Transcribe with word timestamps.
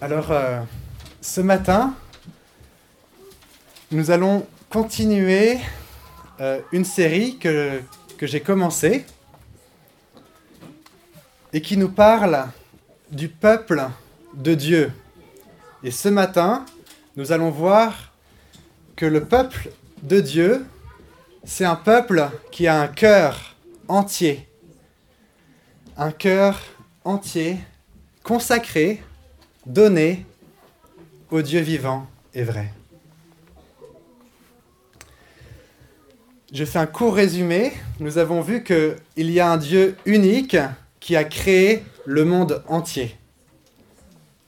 Alors, 0.00 0.30
euh, 0.30 0.60
ce 1.20 1.40
matin, 1.40 1.92
nous 3.90 4.12
allons 4.12 4.46
continuer 4.70 5.58
euh, 6.38 6.60
une 6.70 6.84
série 6.84 7.36
que, 7.36 7.82
que 8.16 8.24
j'ai 8.24 8.38
commencée 8.40 9.04
et 11.52 11.60
qui 11.60 11.76
nous 11.76 11.88
parle 11.88 12.46
du 13.10 13.28
peuple 13.28 13.88
de 14.34 14.54
Dieu. 14.54 14.92
Et 15.82 15.90
ce 15.90 16.08
matin, 16.08 16.64
nous 17.16 17.32
allons 17.32 17.50
voir 17.50 18.12
que 18.94 19.04
le 19.04 19.24
peuple 19.24 19.72
de 20.04 20.20
Dieu, 20.20 20.64
c'est 21.42 21.64
un 21.64 21.74
peuple 21.74 22.28
qui 22.52 22.68
a 22.68 22.80
un 22.80 22.86
cœur 22.86 23.56
entier. 23.88 24.48
Un 25.96 26.12
cœur 26.12 26.60
entier, 27.02 27.58
consacré, 28.22 29.02
donné 29.68 30.24
au 31.30 31.42
Dieu 31.42 31.60
vivant 31.60 32.06
et 32.34 32.42
vrai. 32.42 32.72
Je 36.52 36.64
fais 36.64 36.78
un 36.78 36.86
court 36.86 37.14
résumé. 37.14 37.72
Nous 38.00 38.16
avons 38.16 38.40
vu 38.40 38.64
qu'il 38.64 38.96
y 39.30 39.38
a 39.38 39.50
un 39.50 39.58
Dieu 39.58 39.96
unique 40.06 40.56
qui 40.98 41.14
a 41.14 41.24
créé 41.24 41.84
le 42.06 42.24
monde 42.24 42.64
entier. 42.66 43.14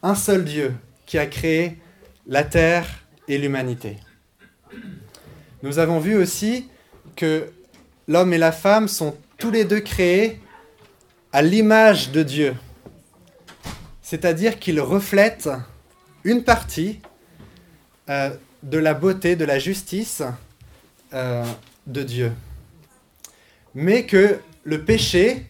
Un 0.02 0.14
seul 0.14 0.44
Dieu 0.44 0.74
qui 1.04 1.18
a 1.18 1.26
créé 1.26 1.76
la 2.26 2.42
terre 2.42 2.86
et 3.28 3.36
l'humanité. 3.36 3.98
Nous 5.62 5.78
avons 5.78 6.00
vu 6.00 6.16
aussi 6.16 6.68
que 7.16 7.50
l'homme 8.08 8.32
et 8.32 8.38
la 8.38 8.52
femme 8.52 8.88
sont 8.88 9.14
tous 9.36 9.50
les 9.50 9.64
deux 9.64 9.80
créés 9.80 10.40
à 11.32 11.42
l'image 11.42 12.10
de 12.12 12.22
Dieu. 12.22 12.54
C'est-à-dire 14.10 14.58
qu'ils 14.58 14.80
reflètent 14.80 15.50
une 16.24 16.42
partie 16.42 16.98
euh, 18.08 18.30
de 18.64 18.76
la 18.76 18.92
beauté, 18.92 19.36
de 19.36 19.44
la 19.44 19.60
justice 19.60 20.24
euh, 21.14 21.44
de 21.86 22.02
Dieu. 22.02 22.32
Mais 23.76 24.06
que 24.06 24.40
le 24.64 24.84
péché, 24.84 25.46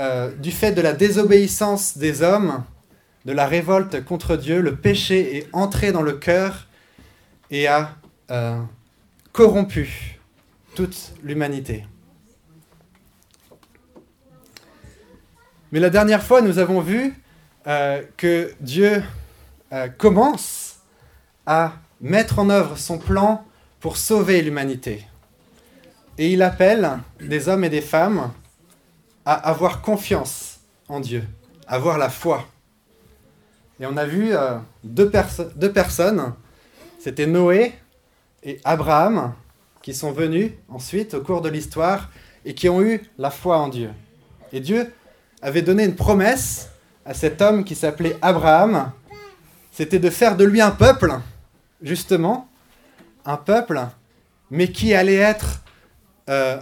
euh, 0.00 0.34
du 0.34 0.50
fait 0.50 0.72
de 0.72 0.80
la 0.80 0.94
désobéissance 0.94 1.96
des 1.96 2.22
hommes, 2.22 2.64
de 3.24 3.30
la 3.30 3.46
révolte 3.46 4.04
contre 4.04 4.36
Dieu, 4.36 4.60
le 4.60 4.74
péché 4.74 5.36
est 5.36 5.48
entré 5.52 5.92
dans 5.92 6.02
le 6.02 6.14
cœur 6.14 6.66
et 7.52 7.68
a 7.68 7.94
corrompu 9.30 10.18
toute 10.74 11.12
l'humanité. 11.22 11.84
Mais 15.74 15.80
la 15.80 15.90
dernière 15.90 16.22
fois, 16.22 16.40
nous 16.40 16.58
avons 16.60 16.80
vu 16.80 17.20
euh, 17.66 18.00
que 18.16 18.54
Dieu 18.60 19.02
euh, 19.72 19.88
commence 19.88 20.76
à 21.46 21.72
mettre 22.00 22.38
en 22.38 22.48
œuvre 22.48 22.78
son 22.78 22.96
plan 22.96 23.44
pour 23.80 23.96
sauver 23.96 24.40
l'humanité. 24.40 25.04
Et 26.16 26.32
il 26.32 26.42
appelle 26.42 27.00
des 27.18 27.48
hommes 27.48 27.64
et 27.64 27.70
des 27.70 27.80
femmes 27.80 28.30
à 29.24 29.32
avoir 29.34 29.82
confiance 29.82 30.60
en 30.88 31.00
Dieu, 31.00 31.24
à 31.66 31.74
avoir 31.74 31.98
la 31.98 32.08
foi. 32.08 32.46
Et 33.80 33.86
on 33.86 33.96
a 33.96 34.04
vu 34.04 34.32
euh, 34.32 34.56
deux, 34.84 35.10
deux 35.56 35.72
personnes, 35.72 36.34
c'était 37.00 37.26
Noé 37.26 37.72
et 38.44 38.60
Abraham, 38.62 39.34
qui 39.82 39.92
sont 39.92 40.12
venus 40.12 40.52
ensuite 40.68 41.14
au 41.14 41.20
cours 41.20 41.40
de 41.40 41.48
l'histoire 41.48 42.10
et 42.44 42.54
qui 42.54 42.68
ont 42.68 42.80
eu 42.80 43.02
la 43.18 43.32
foi 43.32 43.58
en 43.58 43.66
Dieu. 43.66 43.90
Et 44.52 44.60
Dieu 44.60 44.92
avait 45.44 45.62
donné 45.62 45.84
une 45.84 45.94
promesse 45.94 46.70
à 47.04 47.12
cet 47.12 47.42
homme 47.42 47.64
qui 47.64 47.74
s'appelait 47.74 48.16
Abraham, 48.22 48.90
c'était 49.70 49.98
de 49.98 50.08
faire 50.08 50.36
de 50.36 50.44
lui 50.44 50.62
un 50.62 50.70
peuple, 50.70 51.12
justement, 51.82 52.48
un 53.26 53.36
peuple, 53.36 53.86
mais 54.50 54.72
qui 54.72 54.94
allait 54.94 55.16
être 55.16 55.62
euh, 56.30 56.58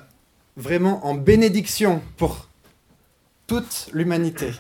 vraiment 0.56 1.06
en 1.06 1.15
bénédiction 1.15 2.03
pour 2.16 2.48
toute 3.47 3.88
l'humanité. 3.92 4.50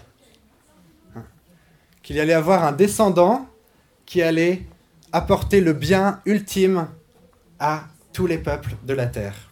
Qu'il 2.04 2.20
allait 2.20 2.32
avoir 2.32 2.62
un 2.64 2.72
descendant 2.72 3.48
qui 4.06 4.22
allait 4.22 4.62
apporter 5.10 5.60
le 5.60 5.72
bien 5.72 6.20
ultime 6.26 6.86
à 7.58 7.84
tous 8.12 8.28
les 8.28 8.38
peuples 8.38 8.76
de 8.84 8.94
la 8.94 9.06
terre. 9.06 9.51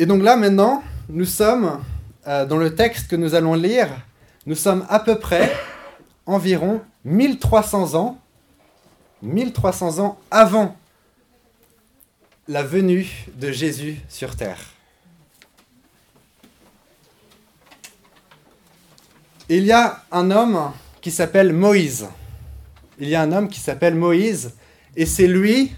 Et 0.00 0.06
donc 0.06 0.22
là 0.22 0.34
maintenant, 0.36 0.82
nous 1.10 1.26
sommes 1.26 1.78
euh, 2.26 2.46
dans 2.46 2.56
le 2.56 2.74
texte 2.74 3.08
que 3.08 3.16
nous 3.16 3.34
allons 3.34 3.52
lire, 3.52 3.88
nous 4.46 4.54
sommes 4.54 4.86
à 4.88 4.98
peu 4.98 5.18
près 5.18 5.54
environ 6.24 6.80
1300 7.04 7.94
ans, 7.94 8.18
1300 9.20 9.98
ans 9.98 10.18
avant 10.30 10.74
la 12.48 12.62
venue 12.62 13.26
de 13.36 13.52
Jésus 13.52 14.00
sur 14.08 14.34
terre. 14.36 14.60
Il 19.50 19.64
y 19.64 19.72
a 19.72 20.02
un 20.10 20.30
homme 20.30 20.72
qui 21.00 21.10
s'appelle 21.10 21.52
Moïse 21.52 22.08
il 23.00 23.08
y 23.08 23.14
a 23.14 23.22
un 23.22 23.32
homme 23.32 23.48
qui 23.48 23.60
s'appelle 23.60 23.94
Moïse, 23.94 24.52
et 24.94 25.06
c'est 25.06 25.26
lui 25.26 25.72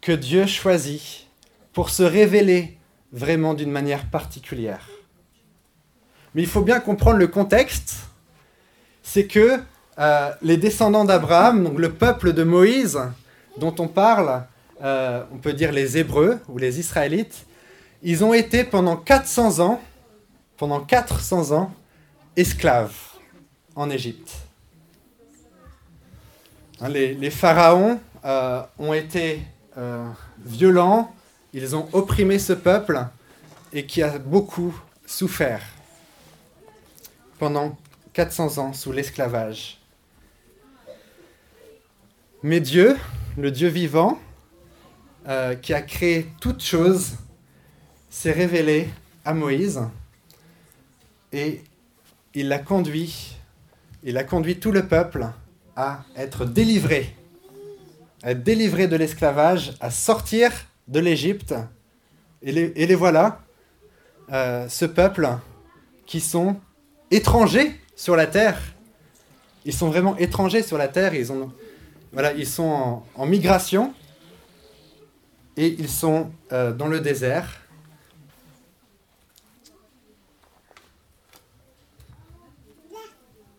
que 0.00 0.12
Dieu 0.12 0.46
choisit 0.46 1.28
pour 1.72 1.90
se 1.90 2.02
révéler 2.02 2.76
vraiment 3.14 3.54
d'une 3.54 3.70
manière 3.70 4.06
particulière. 4.10 4.88
Mais 6.34 6.42
il 6.42 6.48
faut 6.48 6.62
bien 6.62 6.80
comprendre 6.80 7.18
le 7.18 7.28
contexte, 7.28 7.94
c'est 9.02 9.26
que 9.26 9.60
euh, 9.98 10.30
les 10.42 10.56
descendants 10.56 11.04
d'Abraham, 11.04 11.62
donc 11.62 11.78
le 11.78 11.92
peuple 11.92 12.32
de 12.32 12.42
Moïse, 12.42 13.00
dont 13.56 13.74
on 13.78 13.86
parle, 13.86 14.42
euh, 14.82 15.22
on 15.32 15.36
peut 15.36 15.52
dire 15.52 15.70
les 15.70 15.96
Hébreux 15.96 16.40
ou 16.48 16.58
les 16.58 16.80
Israélites, 16.80 17.46
ils 18.02 18.24
ont 18.24 18.34
été 18.34 18.64
pendant 18.64 18.96
400 18.96 19.60
ans, 19.60 19.80
pendant 20.56 20.80
400 20.80 21.52
ans, 21.56 21.72
esclaves 22.34 22.96
en 23.76 23.88
Égypte. 23.90 24.32
Hein, 26.80 26.88
les, 26.88 27.30
pharaons 27.30 28.00
euh, 28.24 28.60
ont 28.80 28.92
été 28.92 29.40
violents, 30.44 31.14
ils 31.54 31.76
ont 31.76 31.88
opprimé 31.92 32.40
ce 32.40 32.52
peuple 32.52 33.06
et 33.72 33.86
qui 33.86 34.02
a 34.02 34.18
beaucoup 34.18 34.78
souffert 35.06 35.62
pendant 37.38 37.78
400 38.12 38.58
ans 38.58 38.72
sous 38.72 38.90
l'esclavage. 38.90 39.80
Mais 42.42 42.60
Dieu, 42.60 42.96
le 43.38 43.52
Dieu 43.52 43.68
vivant, 43.68 44.18
euh, 45.28 45.54
qui 45.54 45.72
a 45.72 45.80
créé 45.80 46.26
toutes 46.40 46.62
choses, 46.62 47.12
s'est 48.10 48.32
révélé 48.32 48.90
à 49.24 49.32
Moïse 49.32 49.80
et 51.32 51.62
il 52.34 52.48
l'a 52.48 52.58
conduit, 52.58 53.36
il 54.02 54.18
a 54.18 54.24
conduit 54.24 54.58
tout 54.58 54.72
le 54.72 54.86
peuple 54.88 55.28
à 55.76 56.04
être 56.16 56.44
délivrés, 56.44 57.14
à 58.24 58.32
être 58.32 58.42
délivrés 58.42 58.88
de 58.88 58.96
l'esclavage, 58.96 59.74
à 59.80 59.90
sortir 59.90 60.52
de 60.88 61.00
l'Égypte. 61.00 61.54
Et 62.42 62.52
les, 62.52 62.94
voilà, 62.94 63.40
euh, 64.32 64.68
ce 64.68 64.84
peuple 64.84 65.28
qui 66.06 66.20
sont 66.20 66.60
étrangers 67.10 67.80
sur 67.96 68.16
la 68.16 68.26
terre. 68.26 68.60
Ils 69.64 69.72
sont 69.72 69.88
vraiment 69.88 70.16
étrangers 70.18 70.62
sur 70.62 70.76
la 70.76 70.88
terre. 70.88 71.14
Ils, 71.14 71.26
voilà, 72.12 72.32
ils 72.34 72.46
sont 72.46 73.02
en, 73.14 73.26
migration 73.26 73.94
et 75.56 75.68
ils 75.78 75.88
sont 75.88 76.30
euh, 76.52 76.72
dans 76.72 76.88
le 76.88 77.00
désert. 77.00 77.60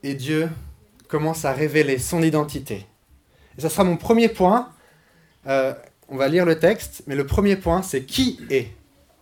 Et 0.04 0.14
Dieu 0.14 0.50
commence 1.08 1.46
à 1.46 1.54
révéler 1.54 1.98
son 1.98 2.22
identité. 2.22 2.86
Et 3.58 3.62
ça 3.62 3.70
sera 3.70 3.84
mon 3.84 3.98
premier 3.98 4.30
point. 4.30 4.70
Euh, 5.48 5.74
on 6.10 6.18
va 6.18 6.28
lire 6.28 6.46
le 6.46 6.60
texte, 6.60 7.04
mais 7.08 7.16
le 7.16 7.26
premier 7.26 7.56
point, 7.56 7.82
c'est 7.82 8.04
qui 8.04 8.40
est 8.50 8.68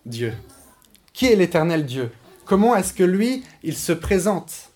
Dieu? 0.06 0.34
Qui 1.12 1.26
est 1.26 1.36
l'éternel 1.36 1.86
Dieu? 1.86 2.10
Comment 2.44 2.76
est-ce 2.76 2.92
que 2.92 3.04
lui, 3.04 3.42
il 3.62 3.76
se 3.76 3.92
présente? 3.92 4.70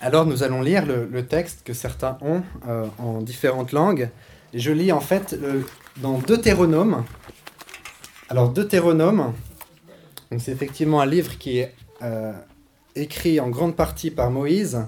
Alors 0.00 0.26
nous 0.26 0.42
allons 0.42 0.62
lire 0.62 0.84
le, 0.84 1.24
texte 1.24 1.62
que 1.64 1.72
certains 1.72 2.18
ont 2.22 2.42
euh, 2.66 2.86
en 2.98 3.22
différentes 3.22 3.70
langues. 3.70 4.10
Et 4.52 4.58
je 4.58 4.72
lis 4.72 4.90
en 4.90 5.00
fait 5.00 5.38
dans 5.98 6.18
Deutéronome, 6.18 7.04
alors 8.28 8.48
Deutéronome, 8.48 9.32
c'est 10.38 10.50
effectivement 10.50 11.00
un 11.00 11.06
livre 11.06 11.38
qui 11.38 11.58
est 11.58 11.74
euh, 12.02 12.32
écrit 12.94 13.40
en 13.40 13.48
grande 13.48 13.76
partie 13.76 14.10
par 14.10 14.30
Moïse. 14.30 14.86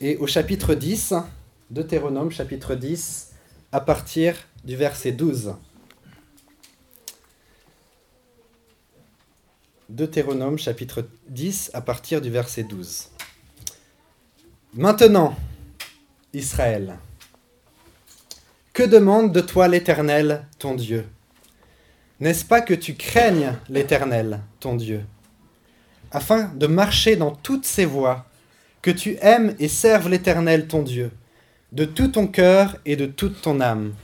Et 0.00 0.16
au 0.16 0.26
chapitre 0.26 0.74
10, 0.74 1.14
Deutéronome 1.70 2.30
chapitre 2.30 2.74
10, 2.74 3.30
à 3.72 3.80
partir 3.80 4.34
du 4.64 4.76
verset 4.76 5.12
12. 5.12 5.54
Deutéronome 9.88 10.58
chapitre 10.58 11.06
10 11.28 11.70
à 11.74 11.80
partir 11.80 12.20
du 12.20 12.30
verset 12.30 12.62
12. 12.62 13.08
Maintenant, 14.74 15.34
Israël, 16.32 16.96
que 18.72 18.84
demande 18.84 19.32
de 19.32 19.40
toi 19.40 19.66
l'Éternel, 19.66 20.46
ton 20.58 20.74
Dieu? 20.74 21.06
N'est-ce 22.20 22.44
pas 22.44 22.60
que 22.60 22.74
tu 22.74 22.94
craignes 22.94 23.56
l'Éternel, 23.68 24.40
ton 24.60 24.76
Dieu, 24.76 25.04
afin 26.10 26.50
de 26.54 26.66
marcher 26.66 27.16
dans 27.16 27.30
toutes 27.30 27.66
ses 27.66 27.84
voies, 27.84 28.26
que 28.82 28.90
tu 28.90 29.16
aimes 29.20 29.54
et 29.58 29.68
serves 29.68 30.08
l'Éternel, 30.08 30.66
ton 30.66 30.82
Dieu, 30.82 31.10
de 31.72 31.84
tout 31.84 32.08
ton 32.08 32.26
cœur 32.26 32.76
et 32.86 32.96
de 32.96 33.06
toute 33.06 33.42
ton 33.42 33.60
âme, 33.60 33.94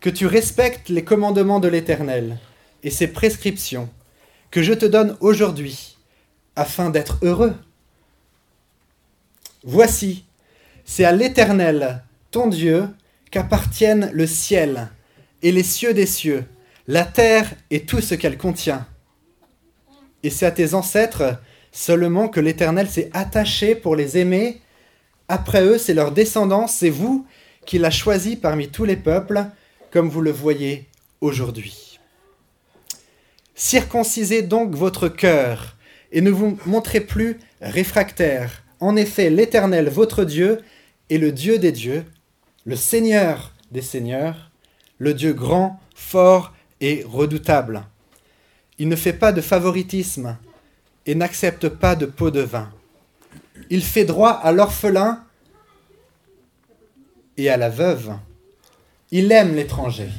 que 0.00 0.10
tu 0.10 0.26
respectes 0.26 0.88
les 0.88 1.04
commandements 1.04 1.60
de 1.60 1.68
l'Éternel 1.68 2.38
et 2.82 2.90
ses 2.90 3.08
prescriptions, 3.08 3.88
que 4.50 4.62
je 4.62 4.72
te 4.72 4.86
donne 4.86 5.16
aujourd'hui, 5.20 5.96
afin 6.56 6.90
d'être 6.90 7.18
heureux. 7.22 7.54
Voici, 9.64 10.24
c'est 10.84 11.04
à 11.04 11.12
l'Éternel, 11.12 12.04
ton 12.30 12.46
Dieu, 12.46 12.88
qu'appartiennent 13.30 14.10
le 14.12 14.26
ciel 14.26 14.88
et 15.42 15.50
les 15.50 15.62
cieux 15.62 15.94
des 15.94 16.06
cieux, 16.06 16.44
la 16.86 17.04
terre 17.04 17.52
et 17.70 17.84
tout 17.84 18.00
ce 18.00 18.14
qu'elle 18.14 18.38
contient. 18.38 18.86
Et 20.24 20.30
c'est 20.30 20.46
à 20.46 20.50
tes 20.50 20.72
ancêtres 20.74 21.38
seulement 21.70 22.28
que 22.28 22.40
l'Éternel 22.40 22.88
s'est 22.88 23.10
attaché 23.12 23.74
pour 23.74 23.94
les 23.94 24.16
aimer. 24.16 24.62
Après 25.28 25.62
eux, 25.62 25.76
c'est 25.76 25.92
leur 25.92 26.12
descendance, 26.12 26.72
c'est 26.72 26.90
vous 26.90 27.26
qui 27.66 27.78
l'a 27.78 27.90
choisi 27.90 28.36
parmi 28.36 28.68
tous 28.68 28.84
les 28.84 28.96
peuples, 28.96 29.44
comme 29.90 30.08
vous 30.08 30.22
le 30.22 30.32
voyez 30.32 30.88
aujourd'hui. 31.20 32.00
Circoncisez 33.54 34.42
donc 34.42 34.74
votre 34.74 35.08
cœur 35.08 35.76
et 36.10 36.22
ne 36.22 36.30
vous 36.30 36.58
montrez 36.64 37.00
plus 37.00 37.38
réfractaire. 37.60 38.64
En 38.80 38.96
effet, 38.96 39.28
l'Éternel, 39.28 39.90
votre 39.90 40.24
Dieu, 40.24 40.62
est 41.10 41.18
le 41.18 41.32
Dieu 41.32 41.58
des 41.58 41.72
dieux, 41.72 42.04
le 42.64 42.76
Seigneur 42.76 43.52
des 43.70 43.82
seigneurs, 43.82 44.50
le 44.98 45.12
Dieu 45.12 45.34
grand, 45.34 45.80
fort 45.94 46.54
et 46.80 47.04
redoutable. 47.06 47.84
Il 48.78 48.88
ne 48.88 48.96
fait 48.96 49.12
pas 49.12 49.32
de 49.32 49.40
favoritisme 49.40 50.36
et 51.06 51.14
n'accepte 51.14 51.68
pas 51.68 51.96
de 51.96 52.06
pot 52.06 52.30
de 52.30 52.40
vin. 52.40 52.70
Il 53.70 53.82
fait 53.82 54.04
droit 54.04 54.30
à 54.30 54.52
l'orphelin 54.52 55.24
et 57.36 57.48
à 57.48 57.56
la 57.56 57.68
veuve. 57.68 58.14
Il 59.10 59.30
aime 59.32 59.54
l'étranger. 59.54 60.10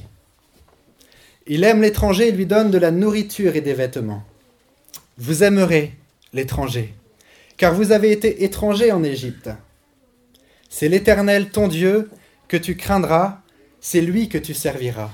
Il 1.47 1.63
aime 1.63 1.81
l'étranger 1.81 2.29
et 2.29 2.31
lui 2.31 2.45
donne 2.45 2.71
de 2.71 2.77
la 2.77 2.91
nourriture 2.91 3.55
et 3.55 3.61
des 3.61 3.73
vêtements. 3.73 4.23
Vous 5.17 5.43
aimerez 5.43 5.93
l'étranger, 6.33 6.93
car 7.57 7.73
vous 7.73 7.91
avez 7.91 8.11
été 8.11 8.43
étranger 8.43 8.91
en 8.91 9.03
Égypte. 9.03 9.49
C'est 10.69 10.89
l'Éternel 10.89 11.49
ton 11.49 11.67
Dieu 11.67 12.09
que 12.47 12.57
tu 12.57 12.75
craindras, 12.75 13.41
c'est 13.79 14.01
lui 14.01 14.27
que 14.27 14.37
tu 14.37 14.53
serviras. 14.53 15.11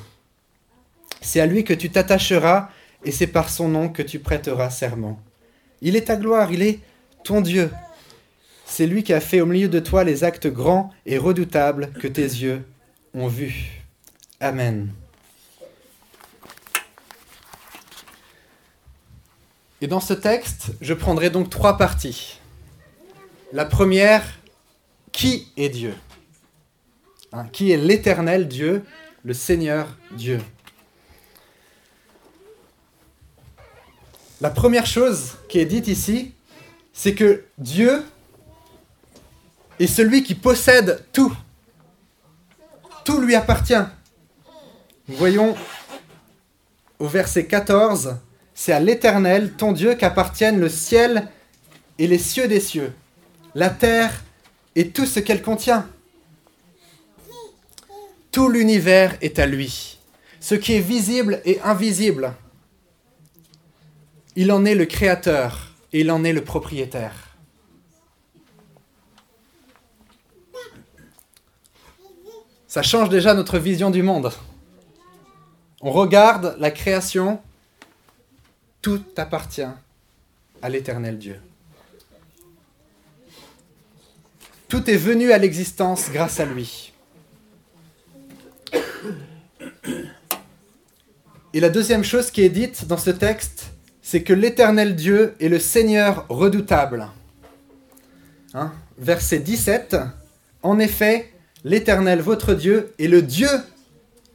C'est 1.22 1.40
à 1.40 1.46
lui 1.46 1.64
que 1.64 1.74
tu 1.74 1.90
t'attacheras, 1.92 2.70
et 3.06 3.12
c'est 3.12 3.28
par 3.28 3.50
son 3.50 3.68
nom 3.68 3.90
que 3.90 4.02
tu 4.02 4.20
prêteras 4.20 4.70
serment. 4.70 5.20
Il 5.82 5.96
est 5.96 6.06
ta 6.06 6.16
gloire, 6.16 6.52
il 6.52 6.62
est 6.62 6.80
ton 7.24 7.42
Dieu. 7.42 7.72
C'est 8.66 8.88
lui 8.88 9.04
qui 9.04 9.14
a 9.14 9.20
fait 9.20 9.42
au 9.42 9.46
milieu 9.46 9.68
de 9.68 9.80
toi 9.80 10.04
les 10.04 10.24
actes 10.24 10.48
grands 10.48 10.92
et 11.06 11.18
redoutables 11.18 11.92
que 12.00 12.08
tes 12.08 12.22
yeux 12.22 12.64
ont 13.14 13.28
vus. 13.28 13.84
Amen. 14.40 14.92
Et 19.82 19.88
dans 19.88 20.00
ce 20.00 20.14
texte, 20.14 20.72
je 20.80 20.94
prendrai 20.94 21.32
donc 21.32 21.50
trois 21.50 21.78
parties. 21.78 22.40
La 23.52 23.66
première, 23.66 24.24
qui 25.12 25.52
est 25.58 25.70
Dieu? 25.70 25.96
Hein, 27.34 27.48
qui 27.52 27.72
est 27.72 27.78
l'éternel 27.78 28.48
Dieu, 28.48 28.86
le 29.24 29.34
Seigneur 29.34 29.98
Dieu? 30.16 30.40
La 34.42 34.50
première 34.50 34.88
chose 34.88 35.34
qui 35.48 35.60
est 35.60 35.66
dite 35.66 35.88
ici, 35.88 36.34
c'est 36.94 37.14
que 37.14 37.44
Dieu 37.60 38.04
est 39.80 39.86
celui 39.86 40.24
qui 40.24 40.34
possède 40.34 41.06
tout. 41.14 41.32
Tout 43.06 43.22
lui 43.22 43.36
appartient. 43.36 43.86
Nous 45.08 45.16
voyons 45.16 45.56
au 46.98 47.08
verset 47.08 47.46
14, 47.46 48.18
c'est 48.56 48.72
à 48.72 48.80
l'Éternel, 48.80 49.54
ton 49.54 49.74
Dieu, 49.74 49.94
qu'appartiennent 49.94 50.60
le 50.60 50.70
ciel 50.70 51.28
et 52.00 52.08
les 52.08 52.18
cieux 52.18 52.48
des 52.48 52.60
cieux, 52.60 52.94
la 53.54 53.70
terre 53.70 54.24
et 54.76 54.90
tout 54.90 55.06
ce 55.06 55.20
qu'elle 55.20 55.44
contient. 55.44 55.88
Tout 58.32 58.50
l'univers 58.50 59.16
est 59.22 59.38
à 59.38 59.46
lui. 59.46 60.00
Ce 60.40 60.56
qui 60.56 60.74
est 60.74 60.80
visible 60.80 61.42
et 61.46 61.60
invisible. 61.62 62.34
Il 64.36 64.52
en 64.52 64.64
est 64.66 64.76
le 64.76 64.86
créateur 64.86 65.72
et 65.92 66.02
il 66.02 66.12
en 66.12 66.24
est 66.24 66.34
le 66.34 66.44
propriétaire. 66.44 67.38
Ça 72.68 72.82
change 72.82 73.10
déjà 73.10 73.34
notre 73.34 73.60
vision 73.60 73.90
du 73.90 74.02
monde. 74.02 74.32
On 75.82 75.92
regarde 75.92 76.56
la 76.60 76.72
création, 76.72 77.42
tout 78.82 79.04
appartient 79.18 79.68
à 80.62 80.70
l'éternel 80.70 81.18
Dieu. 81.18 81.42
Tout 84.70 84.90
est 84.90 84.96
venu 84.96 85.34
à 85.34 85.38
l'existence 85.38 86.10
grâce 86.12 86.40
à 86.40 86.46
lui. 86.46 86.94
Et 91.54 91.60
la 91.60 91.70
deuxième 91.70 92.06
chose 92.06 92.32
qui 92.32 92.44
est 92.44 92.50
dite 92.50 92.88
dans 92.88 92.96
ce 92.96 93.10
texte, 93.10 93.71
c'est 94.12 94.24
que 94.24 94.34
l'éternel 94.34 94.98
Dieu 94.98 95.36
est 95.40 95.48
le 95.48 95.58
Seigneur 95.58 96.26
redoutable. 96.28 97.08
Hein? 98.54 98.74
Verset 98.98 99.40
17. 99.40 99.96
En 100.64 100.80
effet, 100.80 101.32
l'éternel 101.64 102.20
votre 102.20 102.54
Dieu 102.54 102.94
est 103.00 103.08
le 103.08 103.22
Dieu 103.22 103.48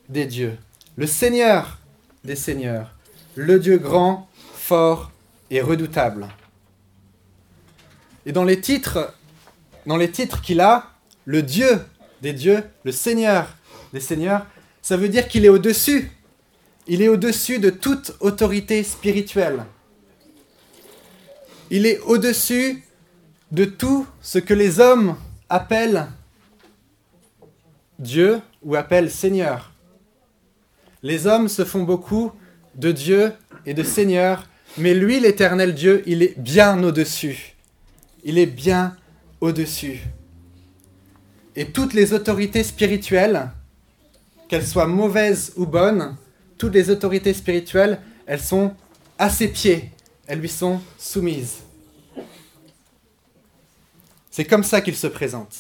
des 0.09 0.25
dieux, 0.25 0.57
le 0.97 1.07
Seigneur 1.07 1.77
des 2.25 2.37
seigneurs, 2.37 2.95
le 3.35 3.59
Dieu 3.59 3.77
grand, 3.77 4.31
fort 4.55 5.13
et 5.51 5.61
redoutable. 5.61 6.27
Et 8.25 8.33
dans 8.33 8.45
les 8.45 8.63
titres, 8.63 9.13
dans 9.85 9.99
les 9.99 10.11
titres 10.11 10.41
qu'il 10.41 10.63
a, 10.63 10.87
le 11.27 11.43
Dieu 11.43 11.83
des 12.23 12.33
dieux, 12.33 12.65
le 12.85 12.93
Seigneur 12.93 13.55
des 13.93 14.01
seigneurs, 14.01 14.47
ça 14.81 14.97
veut 14.97 15.11
dire 15.11 15.29
qu'il 15.29 15.45
est 15.45 15.51
au-dessus. 15.51 16.11
Il 16.89 17.03
est 17.03 17.09
au-dessus 17.09 17.59
de 17.59 17.71
toute 17.71 18.15
autorité 18.21 18.83
spirituelle. 18.85 19.65
Il 21.71 21.85
est 21.85 21.99
au-dessus 22.01 22.83
de 23.51 23.65
tout 23.65 24.07
ce 24.21 24.39
que 24.39 24.55
les 24.55 24.79
hommes 24.79 25.17
appellent 25.49 26.07
Dieu 27.99 28.41
ou 28.63 28.77
appellent 28.77 29.11
Seigneur. 29.11 29.73
Les 31.03 31.27
hommes 31.27 31.49
se 31.49 31.65
font 31.65 31.83
beaucoup 31.83 32.33
de 32.77 32.93
Dieu 32.93 33.33
et 33.65 33.75
de 33.75 33.83
Seigneur, 33.83 34.49
mais 34.79 34.95
lui, 34.95 35.19
l'éternel 35.19 35.75
Dieu, 35.75 36.03
il 36.07 36.23
est 36.23 36.39
bien 36.39 36.83
au-dessus. 36.83 37.57
Il 38.23 38.39
est 38.39 38.47
bien 38.47 38.97
au-dessus. 39.41 40.03
Et 41.57 41.67
toutes 41.67 41.95
les 41.95 42.13
autorités 42.13 42.63
spirituelles, 42.63 43.51
qu'elles 44.49 44.67
soient 44.67 44.87
mauvaises 44.87 45.53
ou 45.57 45.67
bonnes, 45.67 46.17
toutes 46.59 46.75
les 46.75 46.91
autorités 46.91 47.35
spirituelles, 47.35 48.01
elles 48.27 48.41
sont 48.41 48.75
à 49.19 49.31
ses 49.31 49.49
pieds, 49.49 49.91
elles 50.27 50.41
lui 50.41 50.49
sont 50.49 50.81
soumises. 50.99 51.59
C'est 54.31 54.45
comme 54.45 54.65
ça 54.65 54.81
qu'il 54.81 54.97
se 54.97 55.07
présente. 55.07 55.57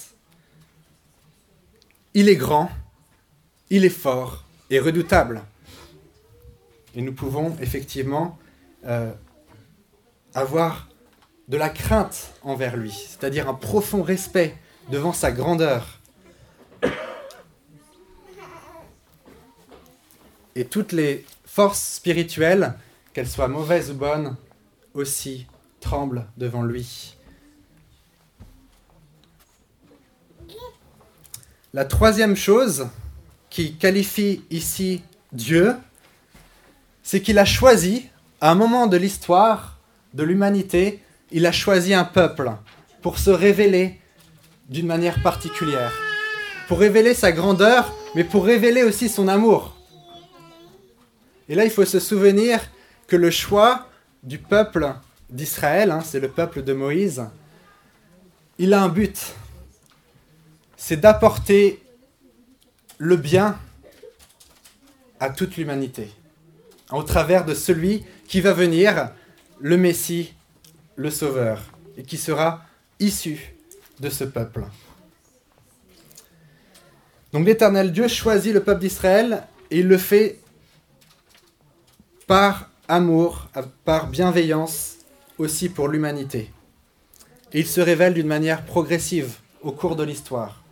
Il 2.14 2.28
est 2.28 2.36
grand, 2.36 2.70
il 3.70 3.84
est 3.84 3.90
fort 3.90 4.44
et 4.70 4.78
redoutable. 4.78 5.42
Et 6.94 7.02
nous 7.02 7.12
pouvons 7.12 7.56
effectivement 7.60 8.38
euh, 8.86 9.12
avoir 10.34 10.88
de 11.48 11.56
la 11.56 11.68
crainte 11.68 12.32
envers 12.42 12.76
lui, 12.76 12.92
c'est-à-dire 12.92 13.48
un 13.48 13.54
profond 13.54 14.02
respect 14.02 14.56
devant 14.90 15.12
sa 15.12 15.30
grandeur, 15.30 16.00
Et 20.56 20.64
toutes 20.64 20.92
les 20.92 21.26
forces 21.44 21.96
spirituelles, 21.96 22.72
qu'elles 23.12 23.28
soient 23.28 23.46
mauvaises 23.46 23.90
ou 23.90 23.94
bonnes, 23.94 24.36
aussi 24.94 25.46
tremblent 25.80 26.24
devant 26.38 26.62
lui. 26.62 27.14
La 31.74 31.84
troisième 31.84 32.36
chose 32.36 32.88
qui 33.50 33.74
qualifie 33.74 34.44
ici 34.50 35.02
Dieu, 35.30 35.76
c'est 37.02 37.20
qu'il 37.20 37.38
a 37.38 37.44
choisi, 37.44 38.08
à 38.40 38.50
un 38.50 38.54
moment 38.54 38.86
de 38.86 38.96
l'histoire 38.96 39.78
de 40.14 40.22
l'humanité, 40.22 41.02
il 41.32 41.44
a 41.44 41.52
choisi 41.52 41.92
un 41.92 42.04
peuple 42.04 42.50
pour 43.02 43.18
se 43.18 43.28
révéler 43.28 44.00
d'une 44.70 44.86
manière 44.86 45.22
particulière, 45.22 45.92
pour 46.66 46.78
révéler 46.78 47.12
sa 47.12 47.30
grandeur, 47.30 47.94
mais 48.14 48.24
pour 48.24 48.46
révéler 48.46 48.84
aussi 48.84 49.10
son 49.10 49.28
amour. 49.28 49.75
Et 51.48 51.54
là, 51.54 51.64
il 51.64 51.70
faut 51.70 51.84
se 51.84 52.00
souvenir 52.00 52.60
que 53.06 53.16
le 53.16 53.30
choix 53.30 53.86
du 54.22 54.38
peuple 54.38 54.92
d'Israël, 55.30 55.90
hein, 55.90 56.00
c'est 56.04 56.20
le 56.20 56.28
peuple 56.28 56.62
de 56.62 56.72
Moïse, 56.72 57.24
il 58.58 58.72
a 58.74 58.82
un 58.82 58.88
but. 58.88 59.34
C'est 60.76 60.96
d'apporter 60.96 61.82
le 62.98 63.16
bien 63.16 63.58
à 65.20 65.30
toute 65.30 65.56
l'humanité, 65.56 66.10
au 66.90 67.02
travers 67.02 67.44
de 67.44 67.54
celui 67.54 68.04
qui 68.28 68.40
va 68.40 68.52
venir, 68.52 69.10
le 69.60 69.76
Messie, 69.76 70.34
le 70.96 71.10
Sauveur, 71.10 71.62
et 71.96 72.02
qui 72.02 72.16
sera 72.16 72.64
issu 72.98 73.54
de 74.00 74.10
ce 74.10 74.24
peuple. 74.24 74.64
Donc 77.32 77.46
l'Éternel 77.46 77.92
Dieu 77.92 78.08
choisit 78.08 78.52
le 78.52 78.62
peuple 78.62 78.80
d'Israël 78.80 79.42
et 79.70 79.80
il 79.80 79.88
le 79.88 79.98
fait 79.98 80.38
par 82.26 82.70
amour, 82.88 83.48
par 83.84 84.08
bienveillance 84.08 84.96
aussi 85.38 85.68
pour 85.68 85.88
l'humanité. 85.88 86.50
Et 87.52 87.60
il 87.60 87.66
se 87.66 87.80
révèle 87.80 88.14
d'une 88.14 88.26
manière 88.26 88.64
progressive 88.64 89.36
au 89.62 89.72
cours 89.72 89.96
de 89.96 90.02
l'histoire. 90.02 90.62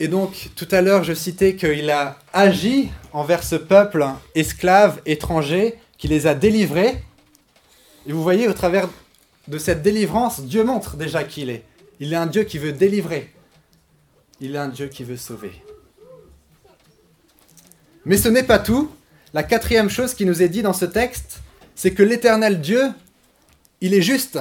Et 0.00 0.08
donc, 0.08 0.50
tout 0.56 0.68
à 0.72 0.80
l'heure, 0.80 1.04
je 1.04 1.14
citais 1.14 1.54
qu'il 1.54 1.88
a 1.88 2.18
agi 2.32 2.90
envers 3.12 3.44
ce 3.44 3.54
peuple 3.54 4.04
esclave, 4.34 5.00
étranger, 5.06 5.78
qui 5.98 6.08
les 6.08 6.26
a 6.26 6.34
délivrés. 6.34 7.02
Et 8.06 8.12
vous 8.12 8.22
voyez, 8.22 8.48
au 8.48 8.52
travers 8.52 8.88
de 9.46 9.56
cette 9.56 9.82
délivrance, 9.82 10.42
Dieu 10.42 10.64
montre 10.64 10.96
déjà 10.96 11.22
qui 11.22 11.42
il 11.42 11.50
est. 11.50 11.64
Il 12.00 12.12
est 12.12 12.16
un 12.16 12.26
Dieu 12.26 12.42
qui 12.42 12.58
veut 12.58 12.72
délivrer. 12.72 13.32
Il 14.40 14.56
est 14.56 14.58
un 14.58 14.68
Dieu 14.68 14.88
qui 14.88 15.04
veut 15.04 15.16
sauver. 15.16 15.52
Mais 18.06 18.16
ce 18.16 18.28
n'est 18.28 18.42
pas 18.42 18.58
tout. 18.58 18.90
La 19.32 19.42
quatrième 19.42 19.90
chose 19.90 20.14
qui 20.14 20.26
nous 20.26 20.42
est 20.42 20.48
dit 20.48 20.62
dans 20.62 20.72
ce 20.72 20.84
texte, 20.84 21.40
c'est 21.74 21.92
que 21.92 22.02
l'éternel 22.02 22.60
Dieu, 22.60 22.82
il 23.80 23.94
est 23.94 24.02
juste. 24.02 24.38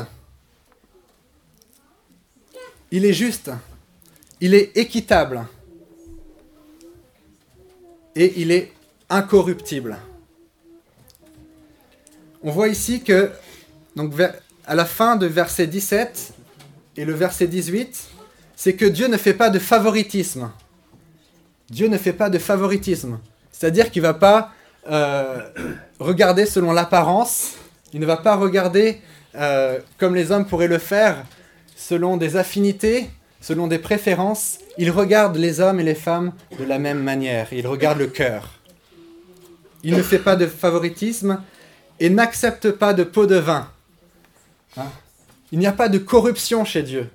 Il 2.91 3.05
est 3.05 3.13
juste. 3.13 3.49
Il 4.39 4.53
est 4.53 4.75
équitable. 4.77 5.45
Et 8.15 8.33
il 8.41 8.51
est 8.51 8.71
incorruptible. 9.09 9.97
On 12.43 12.51
voit 12.51 12.67
ici 12.67 13.01
que, 13.01 13.31
à 14.67 14.75
la 14.75 14.85
fin 14.85 15.15
de 15.15 15.25
verset 15.25 15.65
17 15.65 16.33
et 16.97 17.05
le 17.05 17.13
verset 17.13 17.47
18, 17.47 18.09
c'est 18.55 18.75
que 18.75 18.85
Dieu 18.85 19.07
ne 19.07 19.17
fait 19.17 19.33
pas 19.33 19.49
de 19.49 19.59
favoritisme. 19.59 20.51
Dieu 21.69 21.87
ne 21.87 21.97
fait 21.97 22.13
pas 22.13 22.29
de 22.29 22.37
favoritisme. 22.37 23.17
C'est-à-dire 23.63 23.91
qu'il 23.91 24.01
ne 24.01 24.07
va 24.07 24.13
pas 24.13 24.51
euh, 24.91 25.39
regarder 25.97 26.45
selon 26.45 26.73
l'apparence, 26.73 27.53
il 27.93 28.01
ne 28.01 28.05
va 28.05 28.17
pas 28.17 28.35
regarder 28.35 28.99
euh, 29.35 29.79
comme 29.97 30.15
les 30.15 30.33
hommes 30.33 30.45
pourraient 30.45 30.67
le 30.67 30.79
faire, 30.79 31.23
selon 31.77 32.17
des 32.17 32.35
affinités, 32.35 33.09
selon 33.39 33.67
des 33.67 33.79
préférences. 33.79 34.57
Il 34.77 34.91
regarde 34.91 35.37
les 35.37 35.61
hommes 35.61 35.79
et 35.79 35.83
les 35.83 35.95
femmes 35.95 36.33
de 36.59 36.65
la 36.65 36.77
même 36.77 37.01
manière. 37.01 37.53
Il 37.53 37.65
regarde 37.65 37.99
le 37.99 38.07
cœur. 38.07 38.49
Il 39.81 39.95
ne 39.95 40.03
fait 40.03 40.19
pas 40.19 40.35
de 40.35 40.45
favoritisme 40.45 41.41
et 42.01 42.09
n'accepte 42.09 42.69
pas 42.71 42.93
de 42.93 43.05
pot 43.05 43.27
de 43.27 43.37
vin. 43.37 43.69
Hein? 44.75 44.91
Il 45.53 45.59
n'y 45.59 45.67
a 45.67 45.71
pas 45.71 45.87
de 45.87 45.99
corruption 45.99 46.65
chez 46.65 46.83
Dieu. 46.83 47.09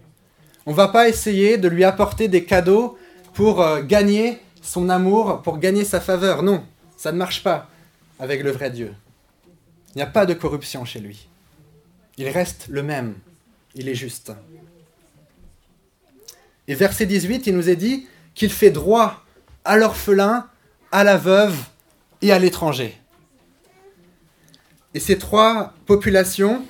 On 0.65 0.71
ne 0.71 0.77
va 0.77 0.89
pas 0.89 1.11
essayer 1.11 1.59
de 1.59 1.69
lui 1.69 1.85
apporter 1.85 2.27
des 2.27 2.45
cadeaux 2.45 2.97
pour 3.35 3.61
euh, 3.61 3.83
gagner 3.83 4.39
son 4.69 4.91
amour 4.91 5.41
pour 5.43 5.59
gagner 5.59 5.85
sa 5.85 6.01
faveur. 6.01 6.43
Non, 6.43 6.63
ça 6.97 7.11
ne 7.11 7.17
marche 7.17 7.43
pas 7.43 7.69
avec 8.19 8.43
le 8.43 8.51
vrai 8.51 8.71
Dieu. 8.71 8.95
Il 9.95 9.99
n'y 9.99 10.03
a 10.03 10.07
pas 10.07 10.27
de 10.27 10.35
corruption 10.35 10.85
chez 10.85 11.01
lui. 11.01 11.29
Il 12.19 12.29
reste 12.29 12.67
le 12.69 12.83
même. 12.83 13.15
Il 13.75 13.89
est 13.89 13.95
juste. 13.95 14.33
Et 16.67 16.75
verset 16.75 17.07
18, 17.07 17.47
il 17.47 17.57
nous 17.57 17.71
est 17.71 17.77
dit 17.77 18.07
qu'il 18.35 18.51
fait 18.51 18.71
droit 18.71 19.25
à 19.65 19.77
l'orphelin, 19.79 20.47
à 20.93 21.03
la 21.03 21.17
veuve 21.17 21.57
et 22.21 22.31
à 22.31 22.39
l'étranger. 22.39 23.01
Et 24.93 25.01
ces 25.01 25.17
trois 25.17 25.73
populations 25.87 26.65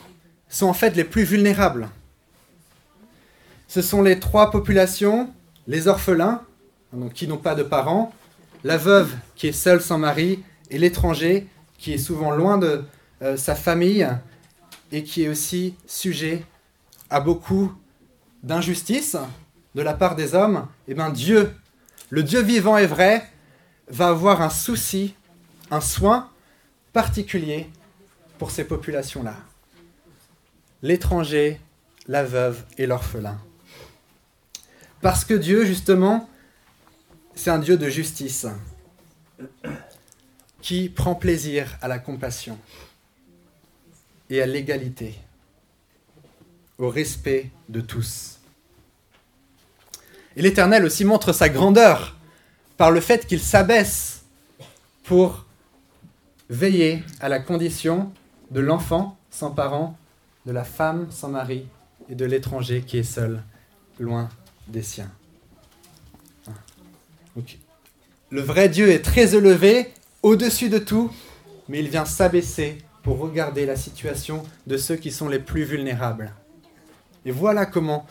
sont 0.49 0.67
en 0.67 0.75
fait 0.75 0.95
les 0.95 1.05
plus 1.05 1.25
vulnérables. 1.25 1.89
Ce 3.67 3.83
sont 3.83 4.03
les 4.03 4.21
trois 4.21 4.51
populations, 4.51 5.33
les 5.67 5.89
orphelins, 5.89 6.43
qui 7.15 7.29
n'ont 7.29 7.37
pas 7.37 7.55
de 7.55 7.63
parents, 7.63 8.13
la 8.65 8.77
veuve 8.77 9.15
qui 9.37 9.49
est 9.49 9.53
seule 9.53 9.81
sans 9.81 9.99
mari, 9.99 10.43
et 10.71 10.79
l'étranger 10.79 11.47
qui 11.79 11.93
est 11.93 11.99
souvent 11.99 12.31
loin 12.31 12.59
de 12.59 12.85
euh, 13.23 13.37
sa 13.37 13.55
famille 13.55 14.07
et 14.93 15.03
qui 15.05 15.25
est 15.25 15.29
aussi 15.29 15.75
sujet 15.87 16.45
à 17.11 17.21
beaucoup 17.21 17.73
d'injustice 18.43 19.17
de 19.75 19.83
la 19.83 19.95
part 19.95 20.17
des 20.17 20.35
hommes, 20.35 20.67
et 20.87 20.93
eh 20.93 20.95
bien 20.95 21.11
Dieu, 21.11 21.55
le 22.11 22.23
Dieu 22.23 22.41
vivant 22.43 22.77
et 22.79 22.87
vrai, 22.87 23.29
va 23.89 24.09
avoir 24.09 24.43
un 24.43 24.51
souci, 24.51 25.15
un 25.71 25.81
soin 25.81 26.29
particulier 26.93 27.71
pour 28.39 28.51
ces 28.51 28.65
populations-là. 28.65 29.37
L'étranger, 30.83 31.61
la 32.07 32.25
veuve 32.25 32.65
et 32.77 32.87
l'orphelin. 32.87 33.39
Parce 35.01 35.25
que 35.25 35.35
Dieu, 35.35 35.65
justement, 35.65 36.29
c'est 37.39 37.51
un 37.51 37.61
Dieu 37.61 37.77
de 37.77 37.89
justice 37.89 38.47
qui 40.61 40.89
prend 40.89 41.15
plaisir 41.15 41.79
à 41.81 41.87
la 41.87 42.01
compassion 42.01 42.59
et 44.29 44.43
à 44.43 44.47
l'égalité, 44.47 45.15
au 46.79 46.91
respect 46.91 47.51
de 47.69 47.81
tous. 47.81 48.41
Et 50.35 50.43
l'Éternel 50.43 50.85
aussi 50.85 51.05
montre 51.05 51.33
sa 51.33 51.49
grandeur 51.49 52.17
par 52.77 52.91
le 52.91 53.01
fait 53.01 53.25
qu'il 53.25 53.41
s'abaisse 53.41 54.25
pour 55.05 55.47
veiller 56.51 57.05
à 57.21 57.29
la 57.29 57.39
condition 57.39 58.13
de 58.51 58.59
l'enfant 58.59 59.17
sans 59.31 59.53
parents, 59.53 59.97
de 60.45 60.51
la 60.51 60.65
femme 60.65 61.07
sans 61.13 61.29
mari 61.29 61.69
et 62.09 62.17
de 62.17 62.25
l'étranger 62.25 62.83
qui 62.83 62.99
est 62.99 63.05
seul, 63.05 63.45
loin 64.01 64.29
des 64.67 64.83
siens 64.83 65.13
le 68.31 68.41
vrai 68.41 68.69
Dieu 68.69 68.91
est 68.91 69.03
très 69.03 69.35
élevé, 69.35 69.93
au-dessus 70.23 70.69
de 70.69 70.79
tout, 70.79 71.11
mais 71.69 71.79
il 71.79 71.89
vient 71.89 72.05
s'abaisser 72.05 72.79
pour 73.03 73.19
regarder 73.19 73.65
la 73.67 73.77
situation 73.77 74.43
de 74.67 74.77
ceux 74.77 74.97
qui 74.97 75.11
sont 75.11 75.29
les 75.29 75.39
plus 75.39 75.65
vulnérables. 75.65 76.35
Et 77.25 77.31
voilà 77.31 77.67
comment 77.67 78.07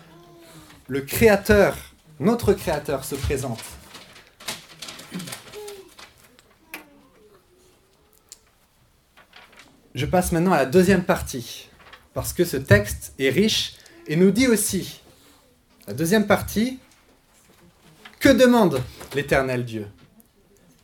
le 0.87 1.01
Créateur, 1.01 1.75
notre 2.19 2.53
Créateur, 2.53 3.03
se 3.03 3.15
présente. 3.15 3.63
Je 9.93 10.05
passe 10.05 10.31
maintenant 10.31 10.53
à 10.53 10.57
la 10.57 10.65
deuxième 10.65 11.03
partie, 11.03 11.69
parce 12.13 12.31
que 12.31 12.45
ce 12.45 12.57
texte 12.57 13.13
est 13.19 13.29
riche 13.29 13.73
et 14.07 14.15
nous 14.15 14.31
dit 14.31 14.47
aussi, 14.47 15.01
la 15.87 15.93
deuxième 15.93 16.27
partie, 16.27 16.79
que 18.19 18.29
demande 18.29 18.81
l'éternel 19.13 19.65
Dieu? 19.65 19.87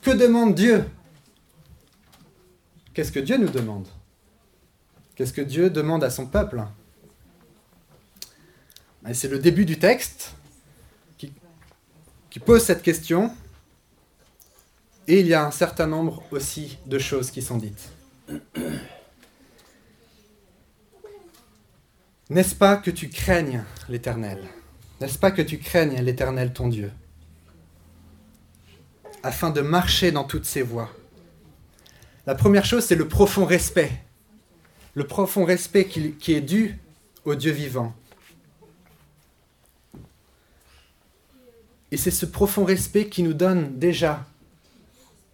Que 0.01 0.11
demande 0.11 0.55
Dieu? 0.55 0.85
Qu'est-ce 2.93 3.11
que 3.11 3.19
Dieu 3.19 3.37
nous 3.37 3.49
demande? 3.49 3.87
Qu'est-ce 5.15 5.33
que 5.33 5.41
Dieu 5.41 5.69
demande 5.69 6.03
à 6.03 6.09
son 6.09 6.25
peuple? 6.25 6.63
C'est 9.13 9.27
le 9.27 9.39
début 9.39 9.65
du 9.65 9.77
texte 9.79 10.33
qui, 11.17 11.33
qui 12.29 12.39
pose 12.39 12.63
cette 12.63 12.81
question. 12.81 13.33
Et 15.07 15.19
il 15.19 15.27
y 15.27 15.33
a 15.33 15.45
un 15.45 15.51
certain 15.51 15.87
nombre 15.87 16.23
aussi 16.31 16.77
de 16.85 16.97
choses 16.97 17.29
qui 17.29 17.41
sont 17.41 17.57
dites. 17.57 17.89
N'est-ce 22.29 22.55
pas 22.55 22.77
que 22.77 22.89
tu 22.89 23.09
craignes 23.09 23.63
l'Éternel? 23.89 24.41
N'est-ce 25.01 25.19
pas 25.19 25.31
que 25.31 25.41
tu 25.41 25.59
craignes 25.59 26.01
l'Éternel 26.01 26.53
ton 26.53 26.69
Dieu? 26.69 26.91
Afin 29.23 29.49
de 29.49 29.61
marcher 29.61 30.11
dans 30.11 30.25
toutes 30.25 30.45
ses 30.45 30.61
voies. 30.61 30.91
La 32.27 32.35
première 32.35 32.65
chose, 32.65 32.85
c'est 32.85 32.95
le 32.95 33.07
profond 33.07 33.45
respect. 33.45 33.91
Le 34.93 35.05
profond 35.05 35.45
respect 35.45 35.85
qui, 35.85 36.33
est 36.33 36.41
dû 36.41 36.77
au 37.25 37.35
Dieu 37.35 37.51
vivant. 37.51 37.93
Et 41.91 41.97
c'est 41.97 42.11
ce 42.11 42.25
profond 42.25 42.65
respect 42.65 43.07
qui 43.07 43.23
nous 43.23 43.33
donne 43.33 43.79
déjà 43.79 44.25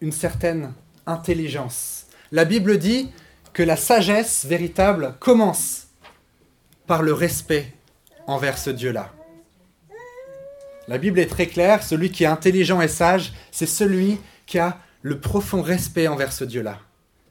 une 0.00 0.12
certaine 0.12 0.72
intelligence. 1.06 2.06
La 2.32 2.44
Bible 2.44 2.78
dit 2.78 3.10
que 3.52 3.62
la 3.62 3.76
sagesse 3.76 4.44
véritable 4.44 5.14
commence 5.20 5.88
par 6.86 7.02
le 7.02 7.12
respect 7.12 7.72
envers 8.26 8.58
ce 8.58 8.70
Dieu-là. 8.70 9.12
La 10.90 10.98
Bible 10.98 11.20
est 11.20 11.28
très 11.28 11.46
claire, 11.46 11.84
celui 11.84 12.10
qui 12.10 12.24
est 12.24 12.26
intelligent 12.26 12.80
et 12.80 12.88
sage, 12.88 13.32
c'est 13.52 13.64
celui 13.64 14.18
qui 14.44 14.58
a 14.58 14.80
le 15.02 15.20
profond 15.20 15.62
respect 15.62 16.08
envers 16.08 16.32
ce 16.32 16.42
Dieu-là. 16.42 16.80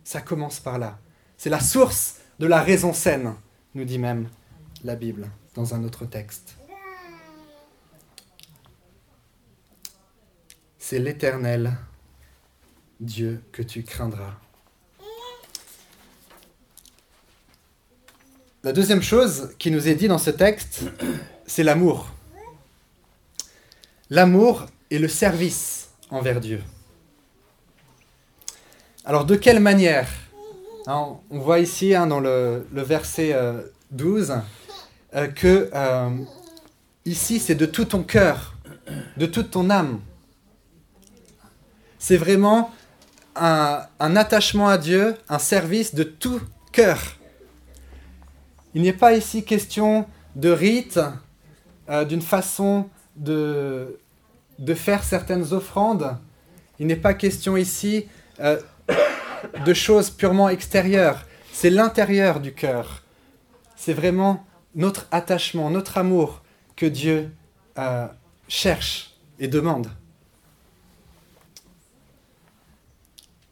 Ça 0.05 0.21
commence 0.21 0.61
par 0.61 0.79
là. 0.79 0.97
C'est 1.35 1.49
la 1.49 1.59
source 1.59 2.19
de 2.39 2.47
la 2.47 2.61
raison 2.61 2.93
saine, 2.93 3.33
nous 3.75 3.83
dit 3.83 3.99
même 3.99 4.29
la 4.85 4.95
Bible 4.95 5.29
dans 5.55 5.75
un 5.75 5.83
autre 5.83 6.05
texte. 6.05 6.55
C'est 10.77 10.99
l'Éternel 10.99 11.73
Dieu 13.01 13.43
que 13.51 13.61
tu 13.61 13.83
craindras. 13.83 14.35
La 18.63 18.71
deuxième 18.71 19.01
chose 19.01 19.53
qui 19.59 19.69
nous 19.69 19.89
est 19.89 19.95
dit 19.95 20.07
dans 20.07 20.17
ce 20.17 20.29
texte, 20.29 20.85
c'est 21.45 21.63
l'amour. 21.63 22.09
L'amour 24.11 24.65
et 24.89 24.97
le 24.97 25.07
service 25.07 25.89
envers 26.09 26.39
Dieu. 26.39 26.63
Alors 29.05 29.23
de 29.23 29.35
quelle 29.35 29.59
manière 29.59 30.09
hein, 30.87 31.17
On 31.29 31.37
voit 31.37 31.59
ici 31.59 31.93
hein, 31.93 32.07
dans 32.07 32.19
le, 32.19 32.65
verset 32.71 33.35
12 33.91 34.31
euh, 34.31 34.35
euh, 35.13 35.27
que 35.27 35.69
euh, 35.75 36.09
ici 37.05 37.37
c'est 37.39 37.53
de 37.53 37.67
tout 37.67 37.85
ton 37.85 38.01
cœur, 38.01 38.55
de 39.17 39.27
toute 39.27 39.51
ton 39.51 39.69
âme. 39.69 39.99
C'est 41.99 42.17
vraiment 42.17 42.71
un, 43.35 43.85
attachement 43.99 44.69
à 44.69 44.79
Dieu, 44.79 45.17
un 45.27 45.37
service 45.39 45.93
de 45.93 46.01
tout 46.03 46.41
cœur. 46.71 46.99
Il 48.73 48.81
n'est 48.81 48.93
pas 48.93 49.13
ici 49.13 49.43
question 49.43 50.07
de 50.35 50.49
rite, 50.49 50.99
d'une 52.07 52.21
façon 52.21 52.87
de, 53.15 53.99
de 54.59 54.73
faire 54.73 55.03
certaines 55.03 55.53
offrandes. 55.53 56.17
Il 56.79 56.87
n'est 56.87 56.95
pas 56.95 57.13
question 57.13 57.57
ici 57.57 58.07
euh, 58.39 58.59
de 59.65 59.73
choses 59.73 60.09
purement 60.09 60.49
extérieures. 60.49 61.25
C'est 61.51 61.69
l'intérieur 61.69 62.39
du 62.39 62.53
cœur. 62.53 63.03
C'est 63.75 63.93
vraiment 63.93 64.45
notre 64.75 65.07
attachement, 65.11 65.69
notre 65.69 65.97
amour 65.97 66.41
que 66.75 66.85
Dieu 66.85 67.31
euh, 67.77 68.07
cherche 68.47 69.15
et 69.39 69.47
demande. 69.47 69.87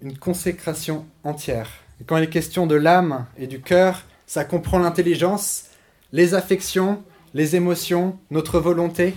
Une 0.02 0.18
consécration 0.18 1.06
entière. 1.24 1.70
Et 2.00 2.04
quand 2.04 2.18
il 2.18 2.24
est 2.24 2.30
question 2.30 2.68
de 2.68 2.76
l'âme 2.76 3.26
et 3.38 3.48
du 3.48 3.62
cœur, 3.62 4.04
ça 4.28 4.46
comprend 4.46 4.80
l'intelligence, 4.80 5.66
les 6.12 6.34
affections, 6.34 7.04
les 7.34 7.56
émotions, 7.56 8.18
notre 8.30 8.60
volonté. 8.60 9.16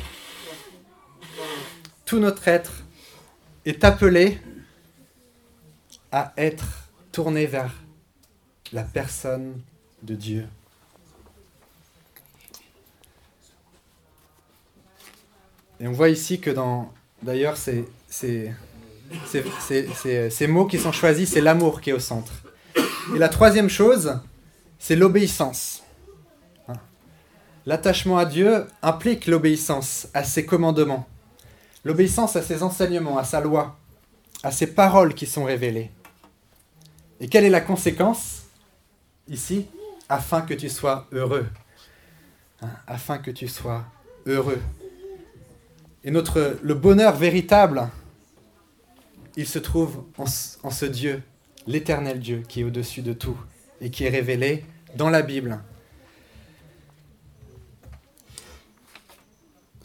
Tout 2.11 2.19
notre 2.19 2.49
être 2.49 2.73
est 3.65 3.85
appelé 3.85 4.41
à 6.11 6.33
être 6.37 6.67
tourné 7.13 7.47
vers 7.47 7.73
la 8.73 8.83
personne 8.83 9.61
de 10.03 10.17
Dieu. 10.17 10.49
Et 15.79 15.87
on 15.87 15.93
voit 15.93 16.09
ici 16.09 16.41
que 16.41 16.51
dans, 16.51 16.93
d'ailleurs, 17.23 17.57
ces, 17.57 17.85
ces, 18.09 18.53
ces 19.29 20.47
mots 20.49 20.67
qui 20.67 20.81
sont 20.81 20.91
choisis, 20.91 21.31
c'est 21.31 21.41
l'amour 21.41 21.81
qui 21.81 21.91
est 21.91 21.93
au 21.93 22.01
centre. 22.01 22.33
Et 23.15 23.19
la 23.21 23.29
troisième 23.29 23.69
chose, 23.71 24.19
c'est 24.81 24.97
l'obéissance. 24.97 25.85
Hein. 26.67 26.75
L'attachement 27.67 28.19
à 28.19 28.25
Dieu 28.25 28.67
implique 28.83 29.29
l'obéissance 29.29 30.09
à 30.13 30.25
ses 30.25 30.45
commandements, 30.45 31.07
l'obéissance 31.85 32.37
à 32.37 32.43
ses 32.43 32.63
enseignements, 32.63 33.19
à 33.19 33.25
sa 33.25 33.41
loi, 33.41 33.79
à 34.43 34.51
ses 34.51 34.69
paroles 34.69 35.15
qui 35.15 35.27
sont 35.27 35.45
révélées. 35.45 35.91
Et 37.21 37.29
quelle 37.29 37.45
est 37.45 37.51
la 37.51 37.61
conséquence 37.61 38.45
ici? 39.29 39.67
Afin 40.09 40.43
que 40.43 40.55
tu 40.55 40.69
sois 40.69 41.07
heureux. 41.13 41.47
Hein, 42.63 42.71
afin 42.87 43.19
que 43.19 43.31
tu 43.31 43.49
sois 43.49 43.85
heureux. 44.27 44.61
Et 46.03 46.11
notre, 46.11 46.59
le 46.63 46.75
bonheur 46.75 47.15
véritable, 47.17 47.89
il 49.37 49.47
se 49.47 49.59
trouve 49.59 50.05
en 50.17 50.71
ce 50.71 50.87
Dieu, 50.87 51.23
l'éternel 51.67 52.19
Dieu 52.19 52.43
qui 52.49 52.61
est 52.61 52.65
au-dessus 52.65 53.03
de 53.03 53.13
tout 53.13 53.37
et 53.81 53.91
qui 53.91 54.05
est 54.05 54.11
révélé 54.11 54.65
dans 54.97 55.11
la 55.11 55.23
Bible. 55.23 55.61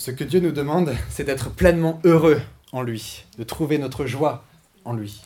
Ce 0.06 0.12
que 0.12 0.24
Dieu 0.24 0.40
nous 0.40 0.52
demande, 0.52 0.96
c'est 1.10 1.24
d'être 1.24 1.50
pleinement 1.50 2.00
heureux 2.04 2.40
en 2.72 2.84
lui, 2.84 3.26
de 3.40 3.44
trouver 3.44 3.80
notre 3.80 4.06
joie 4.06 4.46
en 4.84 4.94
lui, 4.94 5.24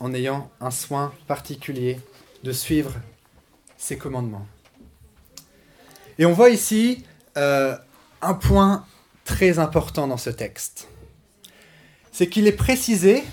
en 0.00 0.14
ayant 0.14 0.50
un 0.62 0.70
soin 0.70 1.12
particulier 1.26 2.00
de 2.42 2.52
suivre 2.52 2.94
ses 3.76 3.98
commandements. 3.98 4.46
Et 6.16 6.24
on 6.24 6.32
voit 6.32 6.48
ici 6.48 7.04
euh, 7.36 7.76
un 8.22 8.32
point 8.32 8.86
très 9.26 9.58
important 9.58 10.06
dans 10.06 10.16
ce 10.16 10.30
texte. 10.30 10.88
C'est 12.12 12.30
qu'il 12.30 12.46
est 12.46 12.52
précisé, 12.52 13.24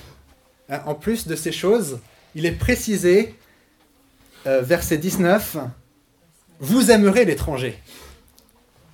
hein, 0.67 0.81
en 0.85 0.93
plus 0.93 1.25
de 1.25 1.37
ces 1.37 1.53
choses, 1.53 1.99
il 2.35 2.45
est 2.45 2.51
précisé, 2.51 3.33
euh, 4.45 4.61
verset 4.61 4.97
19, 4.97 5.55
Vous 6.59 6.91
aimerez 6.91 7.23
l'étranger. 7.23 7.81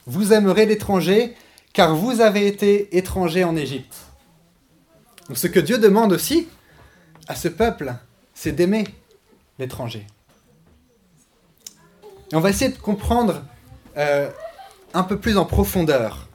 Vous 0.10 0.34
aimerez 0.34 0.66
l'étranger, 0.66 1.36
car 1.72 1.96
vous 1.96 2.20
avez 2.20 2.48
été 2.48 2.98
étranger 2.98 3.44
en 3.44 3.56
Égypte. 3.56 3.96
Donc 5.28 5.38
ce 5.38 5.46
que 5.46 5.60
Dieu 5.60 5.78
demande 5.78 6.12
aussi 6.12 6.48
à 7.28 7.36
ce 7.36 7.48
peuple, 7.48 7.94
c'est 8.34 8.52
d'aimer 8.52 8.86
l'étranger. 9.60 10.08
Et 12.32 12.36
on 12.36 12.40
va 12.40 12.50
essayer 12.50 12.72
de 12.72 12.78
comprendre 12.80 13.44
euh, 13.98 14.32
un 14.96 15.04
peu 15.04 15.20
plus 15.20 15.38
en 15.38 15.46
profondeur. 15.46 16.28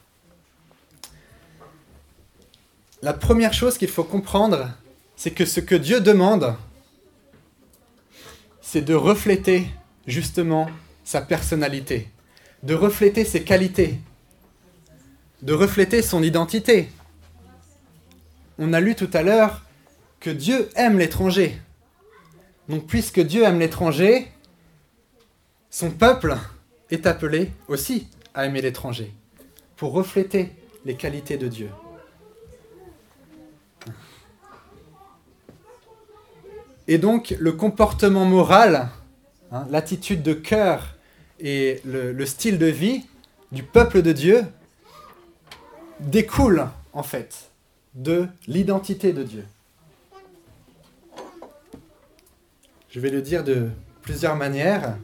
La 3.02 3.12
première 3.12 3.54
chose 3.54 3.76
qu'il 3.76 3.88
faut 3.88 4.04
comprendre, 4.04 4.70
c'est 5.16 5.32
que 5.32 5.44
ce 5.44 5.58
que 5.58 5.74
Dieu 5.74 6.00
demande, 6.00 6.54
c'est 8.60 8.82
de 8.82 8.94
refléter 8.94 9.66
justement 10.06 10.68
sa 11.02 11.20
personnalité, 11.22 12.08
de 12.64 12.74
refléter 12.74 13.27
ses 13.27 13.44
qualités, 13.44 13.98
de 15.42 15.53
refléter 15.53 16.00
son 16.00 16.22
identité. 16.22 16.88
On 18.59 18.72
a 18.72 18.81
lu 18.81 18.94
tout 18.94 19.11
à 19.12 19.22
l'heure 19.22 19.62
que 20.18 20.31
Dieu 20.31 20.70
aime 20.74 20.98
l'étranger. 20.98 21.61
Donc 22.70 22.87
puisque 22.87 23.20
Dieu 23.20 23.42
aime 23.42 23.59
l'étranger, 23.59 24.29
son 25.68 25.90
peuple 25.90 26.38
est 26.90 27.07
appelé 27.07 27.50
aussi 27.68 28.09
à 28.33 28.46
aimer 28.46 28.62
l'étranger, 28.62 29.12
pour 29.77 29.92
refléter 29.92 30.50
les 30.87 30.94
qualités 30.94 31.37
de 31.37 31.48
Dieu. 31.48 31.68
Et 36.88 36.96
donc 36.96 37.35
le 37.38 37.53
comportement 37.53 38.24
moral, 38.24 38.88
hein, 39.53 39.66
l'attitude 39.70 40.22
de 40.22 40.33
cœur 40.33 40.93
et 41.44 41.83
le, 41.85 42.24
style 42.24 42.59
de 42.59 42.66
vie 42.66 43.04
du 43.52 43.62
peuple 43.62 44.00
de 44.00 44.12
Dieu 44.12 44.44
découle 46.00 46.66
en 46.94 47.02
fait 47.02 47.50
de 47.94 48.26
l'identité 48.48 49.12
de 49.12 49.22
Dieu. 49.22 49.44
Je 52.88 52.98
vais 52.98 53.11
le 53.11 53.20
dire 53.20 53.44
de 53.44 53.68
plusieurs 54.00 54.37
manières. 54.37 54.96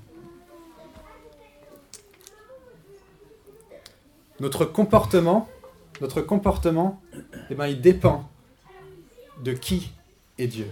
Notre 4.40 4.64
comportement, 4.64 5.46
notre 6.00 6.22
comportement, 6.22 7.03
eh 7.50 7.55
ben, 7.55 7.66
il 7.66 7.83
dépend 7.83 8.31
de 9.44 9.53
qui 9.53 9.92
est 10.38 10.46
Dieu. 10.46 10.70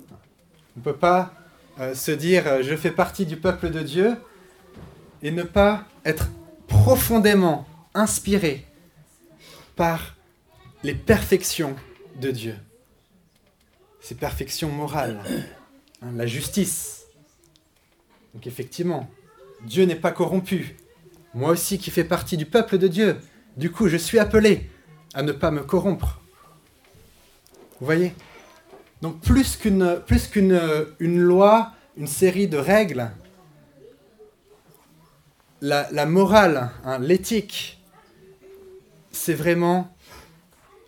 On 0.00 0.80
ne 0.80 0.82
peut 0.82 0.96
pas 0.96 1.32
euh, 1.80 1.94
se 1.94 2.12
dire 2.12 2.46
euh, 2.46 2.62
je 2.62 2.76
fais 2.76 2.92
partie 2.92 3.26
du 3.26 3.36
peuple 3.36 3.70
de 3.70 3.80
Dieu 3.80 4.16
et 5.22 5.30
ne 5.30 5.42
pas 5.42 5.84
être 6.04 6.28
profondément 6.68 7.66
inspiré 7.94 8.66
par 9.74 10.14
les 10.84 10.94
perfections 10.94 11.74
de 12.20 12.30
Dieu. 12.30 12.54
Ces 14.00 14.14
perfections 14.14 14.70
morales, 14.70 15.20
hein, 16.02 16.12
la 16.14 16.26
justice. 16.26 17.06
Donc 18.34 18.46
effectivement, 18.46 19.10
Dieu 19.66 19.84
n'est 19.84 19.96
pas 19.96 20.12
corrompu. 20.12 20.76
moi 21.32 21.50
aussi 21.50 21.78
qui 21.78 21.90
fais 21.90 22.04
partie 22.04 22.36
du 22.36 22.46
peuple 22.46 22.78
de 22.78 22.86
Dieu, 22.86 23.16
du 23.56 23.70
coup 23.70 23.88
je 23.88 23.96
suis 23.96 24.18
appelé 24.18 24.70
à 25.14 25.22
ne 25.22 25.32
pas 25.32 25.50
me 25.50 25.62
corrompre. 25.62 26.20
Vous 27.80 27.86
voyez? 27.86 28.14
Donc 29.04 29.20
plus 29.20 29.58
qu'une 29.58 31.20
loi, 31.20 31.72
une 31.98 32.06
série 32.06 32.48
de 32.48 32.56
règles, 32.56 33.10
la, 35.60 36.06
morale, 36.06 36.70
hein, 36.86 36.98
l'éthique, 37.00 37.82
c'est 39.12 39.34
vraiment 39.34 39.94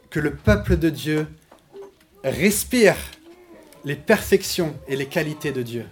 que 0.08 0.18
le 0.18 0.34
peuple 0.34 0.78
de 0.78 0.88
Dieu 0.88 1.26
respire 2.24 2.96
les 3.84 3.96
perfections 3.96 4.74
et 4.88 4.96
les 4.96 5.04
qualités 5.04 5.52
de 5.52 5.60
Dieu. 5.60 5.84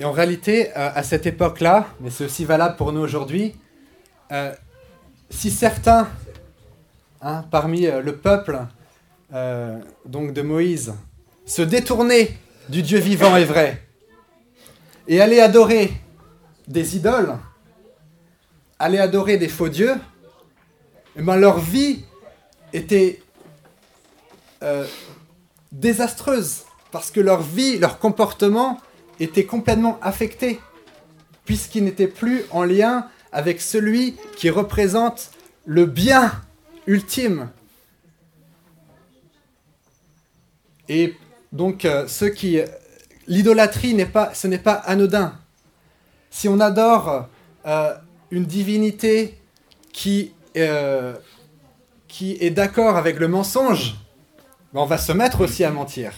Et 0.00 0.04
en 0.06 0.12
réalité, 0.12 0.70
euh, 0.70 0.90
à 0.94 1.02
cette 1.02 1.26
époque-là, 1.26 1.88
mais 2.00 2.08
c'est 2.08 2.24
aussi 2.24 2.46
valable 2.46 2.76
pour 2.76 2.90
nous 2.90 3.02
aujourd'hui, 3.02 3.54
euh, 4.32 4.50
si 5.28 5.50
certains, 5.50 6.08
hein, 7.20 7.44
parmi 7.50 7.86
euh, 7.86 8.00
le 8.00 8.16
peuple 8.16 8.60
donc 10.06 10.32
de 10.32 10.42
Moïse, 10.42 10.92
se 11.46 11.62
détournaient 11.62 12.36
du 12.68 12.82
Dieu 12.82 12.98
vivant 12.98 13.36
et 13.36 13.44
vrai 13.44 13.80
et 15.06 15.20
allaient 15.20 15.40
adorer 15.40 15.92
des 16.66 16.96
idoles, 16.96 17.36
allaient 18.80 18.98
adorer 18.98 19.36
des 19.36 19.46
faux 19.46 19.68
dieux, 19.68 19.94
eh 21.14 21.22
ben 21.22 21.36
leur 21.36 21.60
vie 21.60 22.02
était 22.72 23.22
désastreuse 25.70 26.64
parce 26.90 27.12
que 27.12 27.20
leur 27.20 27.42
vie, 27.42 27.78
leur 27.78 28.00
comportement 28.00 28.80
était 29.20 29.44
complètement 29.44 29.98
affecté, 30.02 30.60
puisqu'il 31.44 31.84
n'était 31.84 32.08
plus 32.08 32.44
en 32.50 32.64
lien 32.64 33.06
avec 33.32 33.60
celui 33.60 34.16
qui 34.36 34.50
représente 34.50 35.30
le 35.66 35.86
bien 35.86 36.32
ultime. 36.86 37.50
Et 40.88 41.14
donc, 41.52 41.84
euh, 41.84 42.06
qui, 42.34 42.60
l'idolâtrie 43.28 43.94
n'est 43.94 44.06
pas, 44.06 44.34
ce 44.34 44.48
n'est 44.48 44.58
pas 44.58 44.74
anodin. 44.74 45.34
Si 46.30 46.48
on 46.48 46.58
adore 46.58 47.28
euh, 47.66 47.94
une 48.30 48.44
divinité 48.44 49.38
qui, 49.92 50.32
euh, 50.56 51.14
qui 52.08 52.36
est 52.40 52.50
d'accord 52.50 52.96
avec 52.96 53.18
le 53.18 53.28
mensonge, 53.28 53.96
ben, 54.72 54.80
on 54.80 54.86
va 54.86 54.98
se 54.98 55.12
mettre 55.12 55.42
aussi 55.42 55.64
à 55.64 55.70
mentir 55.70 56.12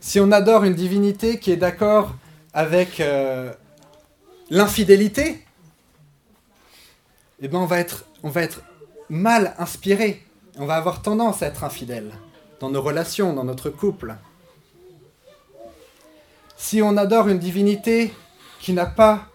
si 0.00 0.20
on 0.20 0.30
adore 0.32 0.64
une 0.64 0.74
divinité 0.74 1.38
qui 1.38 1.50
est 1.50 1.56
d'accord 1.56 2.14
avec 2.52 3.00
euh, 3.00 3.52
l'infidélité, 4.50 5.42
eh 7.40 7.48
ben 7.48 7.58
on 7.58 7.66
va, 7.66 7.80
être, 7.80 8.04
on 8.22 8.32
mal 9.08 9.54
inspiré. 9.58 10.22
On 10.58 10.64
va 10.64 10.76
avoir 10.76 11.02
tendance 11.02 11.42
à 11.42 11.46
être 11.46 11.64
infidèle 11.64 12.10
dans 12.60 12.70
nos 12.70 12.80
relations, 12.80 13.34
dans 13.34 13.44
notre 13.44 13.68
couple. 13.68 14.16
Si 16.56 16.80
on 16.80 16.96
adore 16.96 17.28
une 17.28 17.38
divinité 17.38 18.14
qui 18.60 18.72
n'a 18.72 18.86
pas 18.86 19.26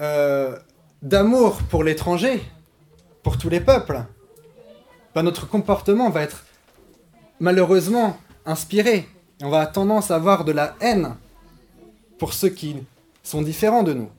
euh, 0.00 0.58
d'amour 1.02 1.58
pour 1.68 1.84
l'étranger, 1.84 2.42
pour 3.22 3.36
tous 3.36 3.50
les 3.50 3.60
peuples, 3.60 4.02
ben 5.14 5.22
notre 5.22 5.46
comportement 5.46 6.08
va 6.08 6.22
être 6.22 6.44
malheureusement 7.38 8.16
inspiré 8.46 9.06
on 9.42 9.48
va 9.48 9.66
tendance 9.66 10.10
à 10.10 10.16
avoir 10.16 10.44
de 10.44 10.52
la 10.52 10.76
haine 10.80 11.16
pour 12.18 12.34
ceux 12.34 12.50
qui 12.50 12.76
sont 13.22 13.42
différents 13.42 13.82
de 13.82 13.94
nous. 13.94 14.10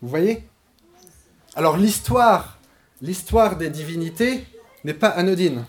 Vous 0.00 0.08
voyez? 0.08 0.44
Alors 1.56 1.76
l'histoire, 1.76 2.58
l'histoire 3.00 3.56
des 3.56 3.70
divinités 3.70 4.44
n'est 4.84 4.94
pas 4.94 5.08
anodine. 5.08 5.64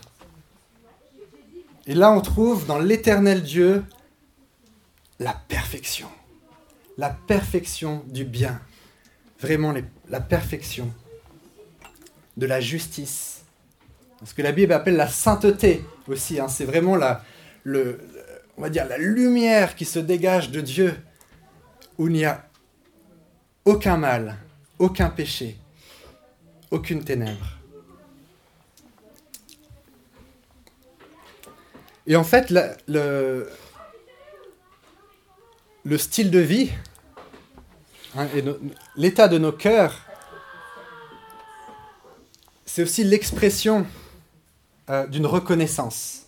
Et 1.86 1.94
là, 1.94 2.10
on 2.12 2.20
trouve 2.20 2.66
dans 2.66 2.78
l'éternel 2.78 3.42
Dieu 3.42 3.84
la 5.18 5.32
perfection. 5.32 6.08
La 6.98 7.10
perfection 7.10 8.02
du 8.06 8.24
bien. 8.24 8.60
Vraiment 9.40 9.74
la 10.08 10.20
perfection 10.20 10.92
de 12.36 12.46
la 12.46 12.60
justice. 12.60 13.42
Ce 14.24 14.34
que 14.34 14.42
la 14.42 14.52
Bible 14.52 14.72
appelle 14.72 14.96
la 14.96 15.08
sainteté 15.08 15.84
aussi. 16.08 16.40
Hein. 16.40 16.48
C'est 16.48 16.64
vraiment 16.64 16.96
la, 16.96 17.22
le, 17.64 18.00
on 18.56 18.62
va 18.62 18.70
dire, 18.70 18.86
la 18.86 18.98
lumière 18.98 19.74
qui 19.76 19.84
se 19.84 19.98
dégage 19.98 20.50
de 20.50 20.60
Dieu, 20.60 20.96
où 21.98 22.08
il 22.08 22.14
n'y 22.14 22.24
a 22.24 22.48
aucun 23.64 23.96
mal, 23.96 24.36
aucun 24.78 25.10
péché, 25.10 25.56
aucune 26.70 27.04
ténèbre. 27.04 27.58
Et 32.06 32.16
en 32.16 32.24
fait, 32.24 32.50
le, 32.50 33.48
le 35.84 35.98
style 35.98 36.30
de 36.30 36.38
vie, 36.38 36.70
hein, 38.16 38.26
l'état 38.96 39.28
de 39.28 39.38
nos 39.38 39.52
cœurs, 39.52 40.06
c'est 42.64 42.82
aussi 42.82 43.04
l'expression 43.04 43.86
euh, 44.90 45.06
d'une 45.06 45.26
reconnaissance, 45.26 46.26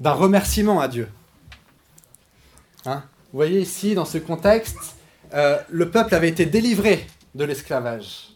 d'un 0.00 0.12
remerciement 0.12 0.80
à 0.80 0.88
Dieu. 0.88 1.08
Hein 2.86 3.02
Vous 3.32 3.36
voyez 3.38 3.60
ici, 3.60 3.94
dans 3.94 4.04
ce 4.04 4.18
contexte, 4.18 4.96
euh, 5.34 5.58
le 5.68 5.90
peuple 5.90 6.14
avait 6.14 6.28
été 6.28 6.46
délivré 6.46 7.06
de 7.34 7.44
l'esclavage. 7.44 8.30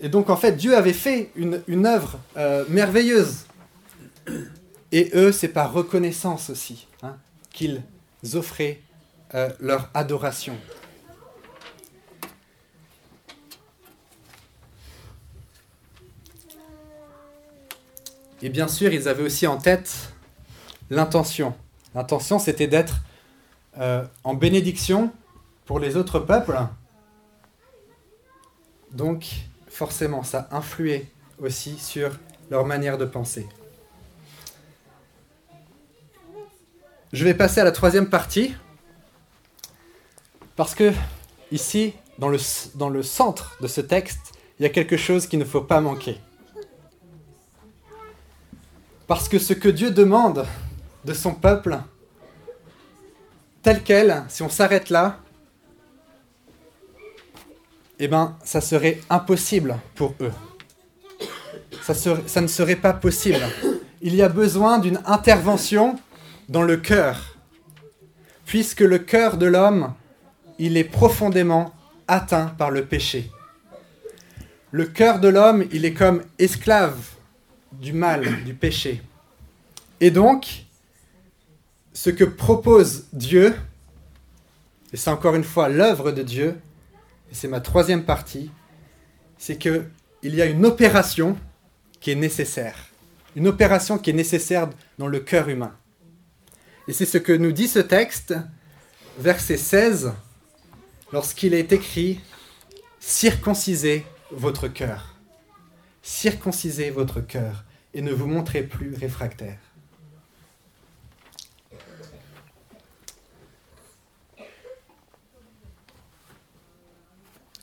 Et 0.00 0.08
donc, 0.08 0.30
en 0.30 0.36
fait, 0.36 0.52
Dieu 0.52 0.76
avait 0.76 0.92
fait 0.92 1.30
une, 1.36 1.86
œuvre 1.86 2.18
euh, 2.36 2.64
merveilleuse. 2.68 3.46
Et 4.90 5.10
eux, 5.14 5.32
c'est 5.32 5.48
par 5.48 5.72
reconnaissance 5.72 6.50
aussi 6.50 6.86
hein, 7.02 7.16
qu'ils 7.50 7.82
offraient 8.34 8.80
euh, 9.34 9.48
leur 9.60 9.90
adoration. 9.94 10.56
Et 18.42 18.48
bien 18.48 18.66
sûr, 18.66 18.92
ils 18.92 19.08
avaient 19.08 19.22
aussi 19.22 19.46
en 19.46 19.56
tête 19.56 20.12
l'intention. 20.90 21.54
L'intention, 21.94 22.38
c'était 22.38 22.66
d'être 22.66 23.00
euh, 23.78 24.04
en 24.24 24.34
bénédiction 24.34 25.12
pour 25.66 25.78
les 25.78 25.96
autres 25.96 26.18
peuples. 26.18 26.58
Donc, 28.92 29.26
forcément, 29.68 30.22
ça 30.22 30.48
influait 30.50 31.06
aussi 31.38 31.78
sur 31.78 32.10
leur 32.50 32.66
manière 32.66 32.98
de 32.98 33.04
penser. 33.04 33.46
Je 37.12 37.24
vais 37.24 37.34
passer 37.34 37.60
à 37.60 37.64
la 37.64 37.72
troisième 37.72 38.08
partie, 38.08 38.54
parce 40.56 40.74
que 40.74 40.92
ici, 41.50 41.94
dans 42.18 42.28
le, 42.28 42.38
dans 42.74 42.88
le 42.88 43.02
centre 43.02 43.56
de 43.60 43.66
ce 43.66 43.80
texte, 43.82 44.32
il 44.58 44.62
y 44.62 44.66
a 44.66 44.70
quelque 44.70 44.96
chose 44.96 45.26
qu'il 45.26 45.38
ne 45.38 45.44
faut 45.44 45.60
pas 45.60 45.80
manquer. 45.80 46.18
Parce 49.06 49.28
que 49.28 49.38
ce 49.38 49.52
que 49.52 49.68
Dieu 49.68 49.90
demande 49.90 50.46
de 51.04 51.12
son 51.14 51.34
peuple, 51.34 51.78
tel 53.62 53.82
quel, 53.82 54.24
si 54.28 54.42
on 54.42 54.48
s'arrête 54.48 54.90
là, 54.90 55.18
eh 57.98 58.08
ben, 58.08 58.36
ça 58.44 58.60
serait 58.60 59.00
impossible 59.10 59.76
pour 59.94 60.14
eux. 60.20 60.32
Ça, 61.82 61.94
ça 61.94 62.40
ne 62.40 62.46
serait 62.46 62.76
pas 62.76 62.92
possible. 62.92 63.40
Il 64.00 64.14
y 64.14 64.22
a 64.22 64.28
besoin 64.28 64.78
d'une 64.78 65.00
intervention 65.06 65.98
dans 66.48 66.62
le 66.62 66.76
cœur, 66.76 67.36
puisque 68.44 68.80
le 68.80 68.98
cœur 68.98 69.36
de 69.36 69.46
l'homme, 69.46 69.94
il 70.58 70.76
est 70.76 70.84
profondément 70.84 71.72
atteint 72.08 72.46
par 72.46 72.70
le 72.70 72.84
péché. 72.84 73.30
Le 74.70 74.86
cœur 74.86 75.20
de 75.20 75.28
l'homme, 75.28 75.64
il 75.72 75.84
est 75.84 75.92
comme 75.92 76.22
esclave 76.38 76.98
du 77.72 77.92
mal, 77.92 78.42
du 78.44 78.54
péché. 78.54 79.02
Et 80.00 80.10
donc, 80.10 80.64
ce 81.92 82.10
que 82.10 82.24
propose 82.24 83.06
Dieu, 83.12 83.54
et 84.92 84.96
c'est 84.96 85.10
encore 85.10 85.34
une 85.34 85.44
fois 85.44 85.68
l'œuvre 85.68 86.12
de 86.12 86.22
Dieu, 86.22 86.58
et 87.30 87.34
c'est 87.34 87.48
ma 87.48 87.60
troisième 87.60 88.04
partie, 88.04 88.50
c'est 89.38 89.56
qu'il 89.56 89.84
y 90.22 90.42
a 90.42 90.46
une 90.46 90.66
opération 90.66 91.36
qui 92.00 92.10
est 92.10 92.16
nécessaire. 92.16 92.88
Une 93.36 93.48
opération 93.48 93.98
qui 93.98 94.10
est 94.10 94.14
nécessaire 94.14 94.68
dans 94.98 95.06
le 95.06 95.20
cœur 95.20 95.48
humain. 95.48 95.74
Et 96.88 96.92
c'est 96.92 97.06
ce 97.06 97.18
que 97.18 97.32
nous 97.32 97.52
dit 97.52 97.68
ce 97.68 97.78
texte, 97.78 98.34
verset 99.18 99.56
16, 99.56 100.12
lorsqu'il 101.12 101.54
est 101.54 101.72
écrit 101.72 102.20
Circoncisez 103.00 104.06
votre 104.30 104.68
cœur. 104.68 105.16
Circoncisez 106.02 106.90
votre 106.90 107.20
cœur 107.20 107.64
et 107.94 108.02
ne 108.02 108.12
vous 108.12 108.26
montrez 108.26 108.62
plus 108.62 108.94
réfractaire. 108.94 109.58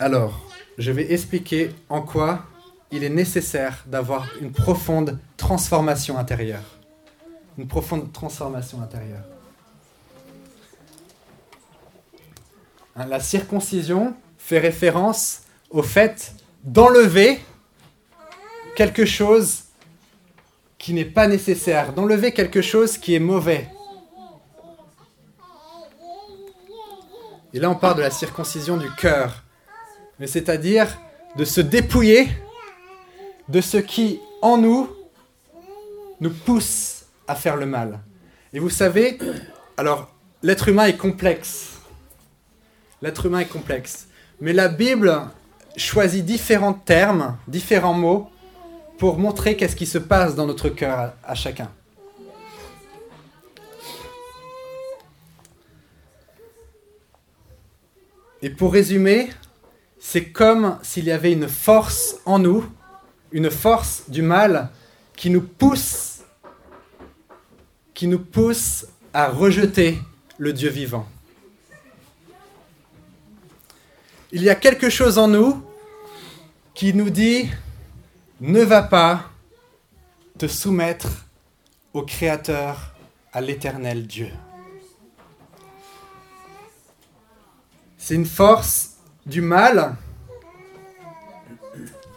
Alors, 0.02 0.40
je 0.78 0.94
vais 0.94 1.12
expliquer 1.12 1.72
en 1.90 2.02
quoi 2.02 2.46
il 2.90 3.04
est 3.04 3.10
nécessaire 3.10 3.84
d'avoir 3.86 4.30
une 4.40 4.54
profonde 4.54 5.20
transformation 5.36 6.18
intérieure. 6.18 6.64
Une 7.58 7.68
profonde 7.68 8.14
transformation 8.14 8.82
intérieure. 8.82 9.26
Hein, 12.96 13.08
la 13.08 13.20
circoncision 13.20 14.16
fait 14.38 14.60
référence 14.60 15.42
au 15.70 15.84
fait 15.84 16.34
d'enlever 16.64 17.40
quelque 18.78 19.06
chose 19.06 19.64
qui 20.78 20.94
n'est 20.94 21.04
pas 21.04 21.28
nécessaire, 21.28 21.92
d'enlever 21.92 22.32
quelque 22.32 22.62
chose 22.62 22.98
qui 22.98 23.16
est 23.16 23.20
mauvais. 23.20 23.68
Et 27.54 27.60
là, 27.60 27.70
on 27.70 27.76
parle 27.76 27.98
de 27.98 28.02
la 28.04 28.12
circoncision 28.12 28.78
du 28.78 28.90
cœur, 28.96 29.44
mais 30.19 30.27
c'est-à-dire 30.27 30.99
de 31.38 31.45
se 31.45 31.62
dépouiller 31.62 32.27
de 33.47 33.62
ce 33.62 33.77
qui, 33.77 34.19
en 34.41 34.58
nous, 34.58 34.89
nous 36.19 36.29
pousse 36.29 37.05
à 37.27 37.36
faire 37.36 37.55
le 37.55 37.65
mal. 37.65 37.99
Et 38.53 38.60
vous 38.60 38.69
savez, 38.69 39.17
alors, 39.77 40.13
l'être 40.43 40.67
humain 40.67 40.86
est 40.86 40.97
complexe. 40.97 41.79
L'être 43.01 43.25
humain 43.25 43.39
est 43.39 43.45
complexe. 43.45 44.08
Mais 44.41 44.53
la 44.53 44.67
Bible 44.67 45.21
choisit 45.77 46.25
différents 46.25 46.73
termes, 46.73 47.38
différents 47.47 47.93
mots, 47.93 48.29
pour 48.97 49.17
montrer 49.17 49.55
qu'est-ce 49.55 49.75
qui 49.75 49.86
se 49.86 49.97
passe 49.97 50.36
dans 50.36 50.45
notre 50.45 50.69
cœur 50.69 50.99
à, 50.99 51.15
à 51.23 51.36
chacun. 51.36 51.71
Et 58.41 58.49
pour 58.49 58.73
résumer, 58.73 59.29
c'est 60.00 60.32
comme 60.32 60.80
s'il 60.82 61.06
y 61.06 61.12
avait 61.12 61.34
une 61.34 61.48
force 61.48 62.18
en 62.26 62.40
nous, 62.40 62.66
une 63.32 63.52
force 63.52 64.04
du 64.10 64.22
mal 64.22 64.70
qui 65.16 65.30
nous 65.30 65.42
pousse, 65.42 66.20
qui 67.94 68.08
nous 68.08 68.20
pousse 68.20 68.86
à 69.14 69.30
rejeter 69.30 70.00
le 70.38 70.54
Dieu 70.54 70.70
vivant. 70.70 71.08
Il 74.32 74.44
y 74.44 74.50
a 74.50 74.56
quelque 74.56 74.90
chose 74.90 75.18
en 75.18 75.28
nous 75.28 75.64
qui 76.74 76.94
nous 76.94 77.10
dit 77.10 77.50
ne 78.40 78.62
va 78.62 78.84
pas 78.84 79.30
te 80.38 80.48
soumettre 80.48 81.26
au 81.94 82.04
Créateur, 82.04 82.96
à 83.34 83.42
l'éternel 83.42 84.08
Dieu. 84.08 84.30
C'est 87.98 88.16
une 88.16 88.26
force 88.26 88.99
du 89.25 89.41
mal. 89.41 89.95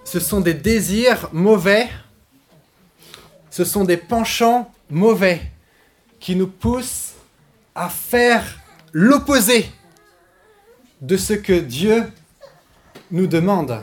Ce 0.05 0.21
sont 0.21 0.41
des 0.41 0.55
désirs 0.55 1.29
mauvais. 1.33 1.89
Ce 3.51 3.65
sont 3.65 3.85
des 3.85 3.97
penchants 3.97 4.73
mauvais 4.91 5.41
qui 6.21 6.37
nous 6.37 6.47
poussent 6.47 7.13
à 7.75 7.89
faire 7.89 8.61
l'opposé 8.93 9.67
de 11.01 11.17
ce 11.17 11.33
que 11.33 11.59
Dieu 11.59 12.05
nous 13.11 13.27
demande. 13.27 13.81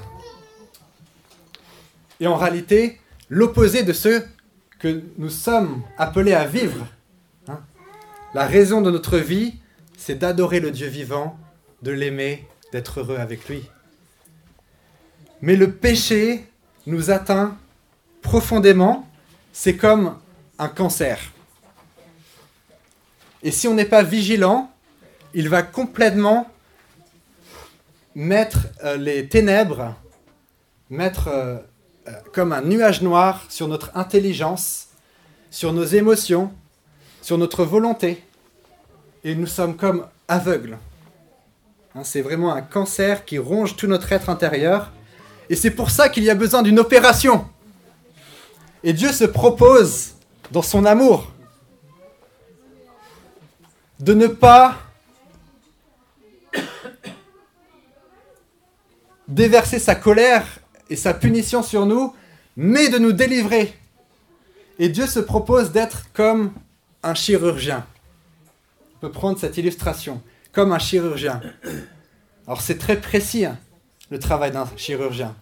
Et 2.19 2.27
en 2.27 2.35
réalité, 2.35 2.99
l'opposé 3.29 3.83
de 3.83 3.93
ce 3.93 4.23
que 4.79 5.03
nous 5.17 5.29
sommes 5.29 5.83
appelés 5.97 6.33
à 6.33 6.45
vivre. 6.45 6.87
Hein. 7.47 7.59
La 8.33 8.45
raison 8.45 8.81
de 8.81 8.89
notre 8.91 9.17
vie, 9.17 9.55
c'est 9.97 10.15
d'adorer 10.17 10.59
le 10.59 10.71
Dieu 10.71 10.87
vivant, 10.87 11.37
de 11.81 11.91
l'aimer, 11.91 12.47
d'être 12.71 12.99
heureux 12.99 13.17
avec 13.17 13.47
lui. 13.47 13.63
Mais 15.41 15.55
le 15.55 15.71
péché 15.71 16.45
nous 16.85 17.11
atteint 17.11 17.57
profondément, 18.21 19.07
c'est 19.53 19.77
comme 19.77 20.17
un 20.57 20.67
cancer. 20.67 21.19
Et 23.41 23.51
si 23.51 23.67
on 23.67 23.73
n'est 23.73 23.85
pas 23.85 24.03
vigilant, 24.03 24.71
il 25.33 25.47
va 25.47 25.63
complètement 25.63 26.49
mettre 28.15 28.67
euh, 28.83 28.97
les 28.97 29.29
ténèbres, 29.29 29.95
mettre 30.89 31.29
euh, 31.29 31.57
euh, 32.07 32.11
comme 32.33 32.51
un 32.51 32.61
nuage 32.61 33.01
noir 33.01 33.45
sur 33.49 33.67
notre 33.67 33.95
intelligence, 33.95 34.87
sur 35.51 35.71
nos 35.71 35.85
émotions, 35.85 36.51
sur 37.21 37.37
notre 37.37 37.63
volonté. 37.63 38.23
Et 39.23 39.35
nous 39.35 39.47
sommes 39.47 39.77
comme 39.77 40.05
aveugles. 40.27 40.77
Hein, 41.95 42.03
c'est 42.03 42.21
vraiment 42.21 42.53
un 42.53 42.61
cancer 42.61 43.25
qui 43.25 43.37
ronge 43.39 43.75
tout 43.75 43.87
notre 43.87 44.11
être 44.11 44.29
intérieur. 44.29 44.91
Et 45.49 45.55
c'est 45.55 45.71
pour 45.71 45.89
ça 45.89 46.09
qu'il 46.09 46.23
y 46.23 46.29
a 46.29 46.35
besoin 46.35 46.61
d'une 46.61 46.79
opération. 46.79 47.47
Et 48.83 48.93
Dieu 48.93 49.11
se 49.11 49.25
propose, 49.25 50.13
dans 50.51 50.61
son 50.61 50.85
amour, 50.85 51.31
de 53.99 54.13
ne 54.13 54.27
pas 54.27 54.77
déverser 59.27 59.79
sa 59.79 59.95
colère 59.95 60.45
et 60.89 60.95
sa 60.95 61.13
punition 61.13 61.61
sur 61.63 61.85
nous, 61.85 62.13
mais 62.55 62.89
de 62.89 62.99
nous 62.99 63.11
délivrer. 63.11 63.73
Et 64.77 64.89
Dieu 64.89 65.07
se 65.07 65.19
propose 65.19 65.71
d'être 65.71 66.03
comme 66.13 66.53
un 67.03 67.13
chirurgien. 67.13 67.85
On 68.95 68.99
peut 69.07 69.11
prendre 69.11 69.39
cette 69.39 69.57
illustration, 69.57 70.21
comme 70.51 70.71
un 70.71 70.79
chirurgien. 70.79 71.41
Alors 72.45 72.61
c'est 72.61 72.77
très 72.77 72.99
précis, 72.99 73.45
hein, 73.45 73.57
le 74.09 74.19
travail 74.19 74.51
d'un 74.51 74.67
chirurgien. 74.75 75.35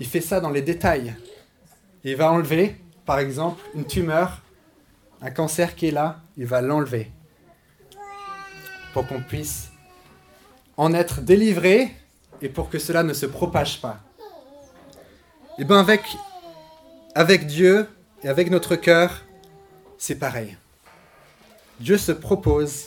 Il 0.00 0.06
fait 0.06 0.20
ça 0.20 0.40
dans 0.40 0.50
les 0.50 0.62
détails. 0.62 1.14
Il 2.04 2.16
va 2.16 2.30
enlever, 2.30 2.76
par 3.04 3.18
exemple, 3.18 3.60
une 3.74 3.86
tumeur, 3.86 4.42
un 5.22 5.30
cancer 5.30 5.74
qui 5.74 5.88
est 5.88 5.92
là, 5.92 6.20
il 6.36 6.46
va 6.46 6.60
l'enlever 6.60 7.10
pour 8.92 9.06
qu'on 9.06 9.20
puisse 9.20 9.70
en 10.76 10.94
être 10.94 11.20
délivré 11.20 11.94
et 12.40 12.48
pour 12.48 12.70
que 12.70 12.78
cela 12.78 13.02
ne 13.02 13.12
se 13.12 13.26
propage 13.26 13.80
pas. 13.80 14.00
Et 15.58 15.64
bien 15.64 15.78
avec, 15.78 16.02
avec 17.14 17.46
Dieu 17.46 17.88
et 18.22 18.28
avec 18.28 18.50
notre 18.50 18.76
cœur, 18.76 19.22
c'est 19.98 20.14
pareil. 20.16 20.56
Dieu 21.80 21.98
se 21.98 22.12
propose 22.12 22.84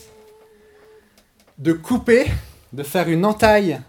de 1.59 1.73
couper, 1.73 2.31
de 2.73 2.81
faire 2.81 3.07
une 3.09 3.25
entaille 3.25 3.79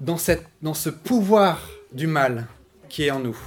dans, 0.00 0.18
cette, 0.18 0.46
dans 0.60 0.74
ce 0.74 0.90
pouvoir 0.90 1.66
du 1.92 2.06
mal 2.06 2.46
qui 2.88 3.04
est 3.04 3.10
en 3.10 3.20
nous. 3.20 3.38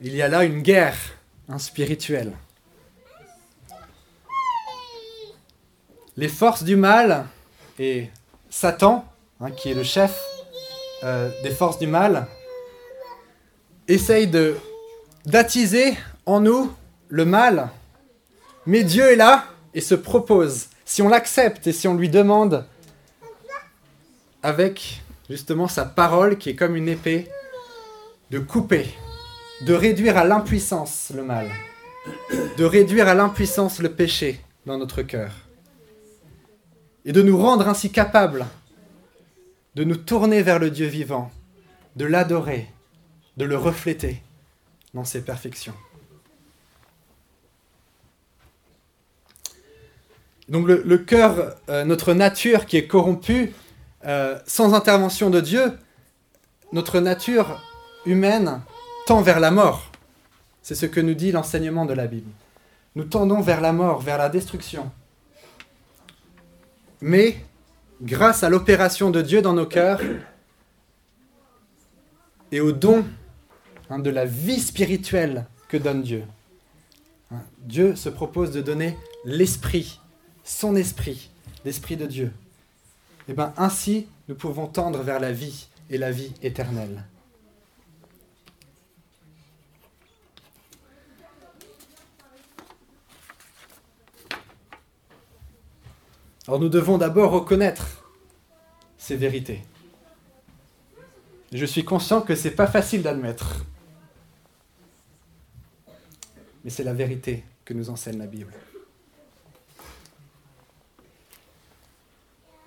Il 0.00 0.14
y 0.14 0.22
a 0.22 0.28
là 0.28 0.44
une 0.44 0.62
guerre 0.62 0.98
hein, 1.48 1.58
spirituelle. 1.58 2.32
les 6.16 6.28
forces 6.28 6.64
du 6.64 6.76
mal 6.76 7.26
et 7.78 8.08
Satan, 8.48 9.04
hein, 9.40 9.50
qui 9.50 9.70
est 9.70 9.74
le 9.74 9.82
chef 9.82 10.18
euh, 11.04 11.30
des 11.42 11.50
forces 11.50 11.78
du 11.78 11.86
mal, 11.86 12.26
essayent 13.86 14.26
de 14.26 14.56
d'attiser 15.26 15.96
en 16.24 16.40
nous 16.40 16.72
le 17.08 17.24
mal. 17.24 17.68
Mais 18.64 18.84
Dieu 18.84 19.04
est 19.04 19.16
là 19.16 19.44
et 19.74 19.80
se 19.80 19.94
propose, 19.94 20.68
si 20.84 21.02
on 21.02 21.08
l'accepte 21.08 21.66
et 21.66 21.72
si 21.72 21.86
on 21.88 21.94
lui 21.94 22.08
demande, 22.08 22.64
avec 24.42 25.02
justement 25.28 25.68
sa 25.68 25.84
parole 25.84 26.38
qui 26.38 26.50
est 26.50 26.54
comme 26.54 26.76
une 26.76 26.88
épée, 26.88 27.28
de 28.30 28.38
couper, 28.38 28.86
de 29.62 29.74
réduire 29.74 30.16
à 30.16 30.24
l'impuissance 30.24 31.12
le 31.14 31.22
mal, 31.22 31.48
de 32.56 32.64
réduire 32.64 33.08
à 33.08 33.14
l'impuissance 33.14 33.80
le 33.80 33.92
péché 33.92 34.40
dans 34.64 34.78
notre 34.78 35.02
cœur 35.02 35.32
et 37.04 37.12
de 37.12 37.22
nous 37.22 37.38
rendre 37.38 37.68
ainsi 37.68 37.90
capables 37.90 38.46
de 39.76 39.84
nous 39.84 39.96
tourner 39.96 40.42
vers 40.42 40.58
le 40.58 40.70
Dieu 40.70 40.86
vivant, 40.86 41.30
de 41.96 42.04
l'adorer, 42.04 42.66
de 43.36 43.44
le 43.44 43.56
refléter 43.56 44.22
dans 44.96 45.04
ses 45.04 45.20
perfections. 45.20 45.74
Donc 50.48 50.66
le, 50.66 50.98
cœur, 50.98 51.56
euh, 51.68 51.84
notre 51.84 52.14
nature 52.14 52.64
qui 52.66 52.78
est 52.78 52.86
corrompue, 52.86 53.52
euh, 54.06 54.38
sans 54.46 54.74
intervention 54.74 55.28
de 55.28 55.40
Dieu, 55.40 55.72
notre 56.72 57.00
nature 57.00 57.60
humaine 58.06 58.62
tend 59.06 59.20
vers 59.20 59.38
la 59.38 59.50
mort. 59.50 59.92
C'est 60.62 60.74
ce 60.74 60.86
que 60.86 61.00
nous 61.00 61.14
dit 61.14 61.30
l'enseignement 61.30 61.84
de 61.84 61.92
la 61.92 62.06
Bible. 62.06 62.30
Nous 62.94 63.04
tendons 63.04 63.42
vers 63.42 63.60
la 63.60 63.72
mort, 63.72 64.00
vers 64.00 64.18
la 64.18 64.30
destruction. 64.30 64.90
Mais 67.02 67.36
grâce 68.00 68.42
à 68.44 68.48
l'opération 68.48 69.10
de 69.10 69.20
Dieu 69.20 69.42
dans 69.42 69.52
nos 69.52 69.66
cœurs 69.66 70.00
et 72.50 72.60
au 72.60 72.72
don 72.72 73.04
hein, 73.90 73.98
de 73.98 74.10
la 74.10 74.24
vie 74.24 74.60
spirituelle 74.60 75.46
que 75.68 75.76
donne 75.76 76.02
Dieu. 76.02 76.24
Hein, 77.30 77.42
Dieu 77.58 77.96
se 77.96 78.08
propose 78.08 78.50
de 78.52 78.60
donner 78.60 78.96
l'esprit, 79.24 80.00
son 80.44 80.76
esprit, 80.76 81.30
l'esprit 81.64 81.96
de 81.96 82.06
Dieu. 82.06 82.32
Et 83.28 83.32
bien 83.32 83.52
ainsi, 83.56 84.06
nous 84.28 84.34
pouvons 84.34 84.66
tendre 84.66 85.02
vers 85.02 85.20
la 85.20 85.32
vie 85.32 85.68
et 85.90 85.98
la 85.98 86.10
vie 86.10 86.32
éternelle. 86.42 87.04
Alors 96.48 96.60
nous 96.60 96.68
devons 96.68 96.96
d'abord 96.96 97.32
reconnaître 97.32 98.04
ces 98.98 99.16
vérités. 99.16 99.62
Je 101.52 101.64
suis 101.64 101.84
conscient 101.84 102.20
que 102.20 102.36
ce 102.36 102.48
n'est 102.48 102.54
pas 102.54 102.66
facile 102.68 103.02
d'admettre. 103.02 103.64
Mais 106.66 106.72
c'est 106.72 106.82
la 106.82 106.94
vérité 106.94 107.44
que 107.64 107.74
nous 107.74 107.90
enseigne 107.90 108.18
la 108.18 108.26
Bible. 108.26 108.52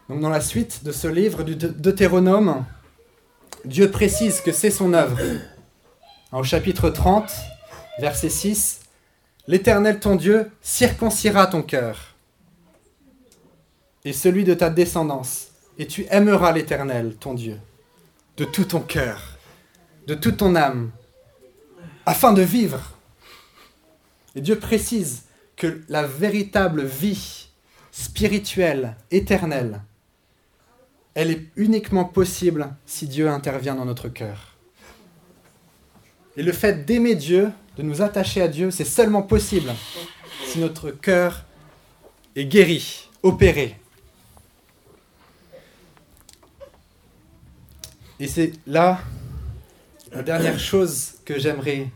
Donc 0.07 0.21
dans 0.21 0.29
la 0.29 0.39
suite 0.39 0.85
de 0.85 0.93
ce 0.93 1.09
livre 1.09 1.43
du 1.43 1.57
Deutéronome, 1.57 2.63
Dieu 3.65 3.91
précise 3.91 4.39
que 4.39 4.53
c'est 4.53 4.71
son 4.71 4.93
œuvre. 4.93 5.19
Au 6.31 6.43
chapitre 6.43 6.89
30, 6.89 7.29
verset 7.99 8.29
6, 8.29 8.79
L'Éternel 9.47 9.99
ton 9.99 10.15
Dieu 10.15 10.49
circoncira 10.61 11.47
ton 11.47 11.61
cœur 11.61 12.15
et 14.05 14.13
celui 14.13 14.45
de 14.45 14.53
ta 14.53 14.69
descendance, 14.69 15.49
et 15.77 15.87
tu 15.87 16.05
aimeras 16.09 16.53
l'Éternel 16.53 17.17
ton 17.19 17.33
Dieu 17.33 17.59
de 18.37 18.45
tout 18.45 18.63
ton 18.63 18.79
cœur, 18.79 19.37
de 20.07 20.15
toute 20.15 20.37
ton 20.37 20.55
âme, 20.55 20.91
afin 22.05 22.31
de 22.31 22.43
vivre. 22.43 22.95
Et 24.35 24.41
Dieu 24.41 24.57
précise 24.57 25.23
que 25.55 25.81
la 25.89 26.05
véritable 26.05 26.83
vie 26.83 27.47
spirituelle, 27.91 28.95
éternelle, 29.11 29.81
elle 31.15 31.31
est 31.31 31.47
uniquement 31.55 32.05
possible 32.05 32.73
si 32.85 33.07
Dieu 33.07 33.29
intervient 33.29 33.75
dans 33.75 33.85
notre 33.85 34.09
cœur. 34.09 34.55
Et 36.37 36.43
le 36.43 36.53
fait 36.53 36.85
d'aimer 36.85 37.15
Dieu, 37.15 37.51
de 37.75 37.83
nous 37.83 38.01
attacher 38.01 38.41
à 38.41 38.47
Dieu, 38.47 38.71
c'est 38.71 38.85
seulement 38.85 39.23
possible 39.23 39.73
si 40.45 40.59
notre 40.59 40.91
cœur 40.91 41.43
est 42.35 42.45
guéri, 42.45 43.09
opéré. 43.23 43.77
Et 48.19 48.27
c'est 48.27 48.53
là 48.67 49.01
la 50.11 50.23
dernière 50.23 50.59
chose 50.59 51.15
que 51.25 51.37
j'aimerais 51.39 51.89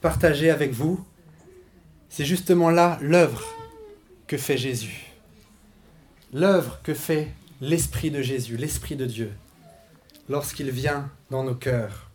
partager 0.00 0.50
avec 0.50 0.72
vous. 0.72 1.04
C'est 2.08 2.24
justement 2.24 2.70
là 2.70 2.98
l'œuvre 3.00 3.44
que 4.26 4.36
fait 4.36 4.56
Jésus. 4.56 5.06
L'œuvre 6.32 6.80
que 6.82 6.94
fait 6.94 7.28
l'Esprit 7.60 8.10
de 8.10 8.22
Jésus, 8.22 8.56
l'Esprit 8.56 8.96
de 8.96 9.06
Dieu, 9.06 9.32
lorsqu'il 10.28 10.70
vient 10.70 11.10
dans 11.30 11.44
nos 11.44 11.54
cœurs. 11.54 12.10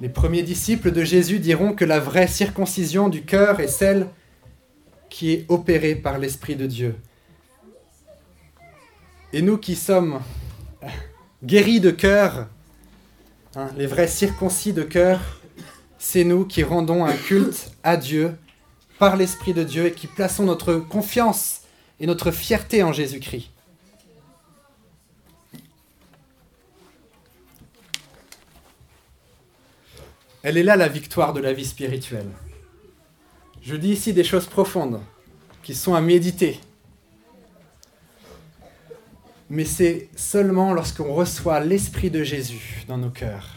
Les 0.00 0.08
premiers 0.08 0.42
disciples 0.42 0.92
de 0.92 1.04
Jésus 1.04 1.38
diront 1.38 1.74
que 1.74 1.84
la 1.84 2.00
vraie 2.00 2.26
circoncision 2.26 3.08
du 3.08 3.22
cœur 3.22 3.60
est 3.60 3.68
celle 3.68 4.08
qui 5.10 5.32
est 5.32 5.44
opérée 5.48 5.94
par 5.94 6.18
l'Esprit 6.18 6.56
de 6.56 6.66
Dieu. 6.66 6.96
Et 9.32 9.42
nous 9.42 9.58
qui 9.58 9.76
sommes 9.76 10.20
guéris 11.44 11.80
de 11.80 11.90
cœur, 11.90 12.48
hein, 13.56 13.70
les 13.76 13.86
vrais 13.86 14.08
circoncis 14.08 14.72
de 14.72 14.82
cœur, 14.82 15.20
c'est 15.98 16.24
nous 16.24 16.44
qui 16.44 16.62
rendons 16.62 17.04
un 17.04 17.12
culte 17.14 17.72
à 17.82 17.96
Dieu 17.96 18.36
par 18.98 19.16
l'Esprit 19.16 19.54
de 19.54 19.64
Dieu 19.64 19.86
et 19.86 19.92
qui 19.92 20.06
plaçons 20.06 20.44
notre 20.44 20.74
confiance 20.74 21.62
et 22.00 22.06
notre 22.06 22.30
fierté 22.30 22.82
en 22.82 22.92
Jésus-Christ. 22.92 23.50
Elle 30.42 30.56
est 30.56 30.62
là 30.62 30.76
la 30.76 30.88
victoire 30.88 31.34
de 31.34 31.40
la 31.40 31.52
vie 31.52 31.66
spirituelle. 31.66 32.30
Je 33.62 33.76
dis 33.76 33.90
ici 33.90 34.14
des 34.14 34.24
choses 34.24 34.46
profondes 34.46 35.00
qui 35.62 35.74
sont 35.74 35.94
à 35.94 36.00
méditer 36.00 36.58
mais 39.50 39.64
c'est 39.64 40.08
seulement 40.14 40.72
lorsqu'on 40.72 41.12
reçoit 41.12 41.58
l'Esprit 41.58 42.08
de 42.08 42.22
Jésus 42.22 42.84
dans 42.86 42.98
nos 42.98 43.10
cœurs 43.10 43.56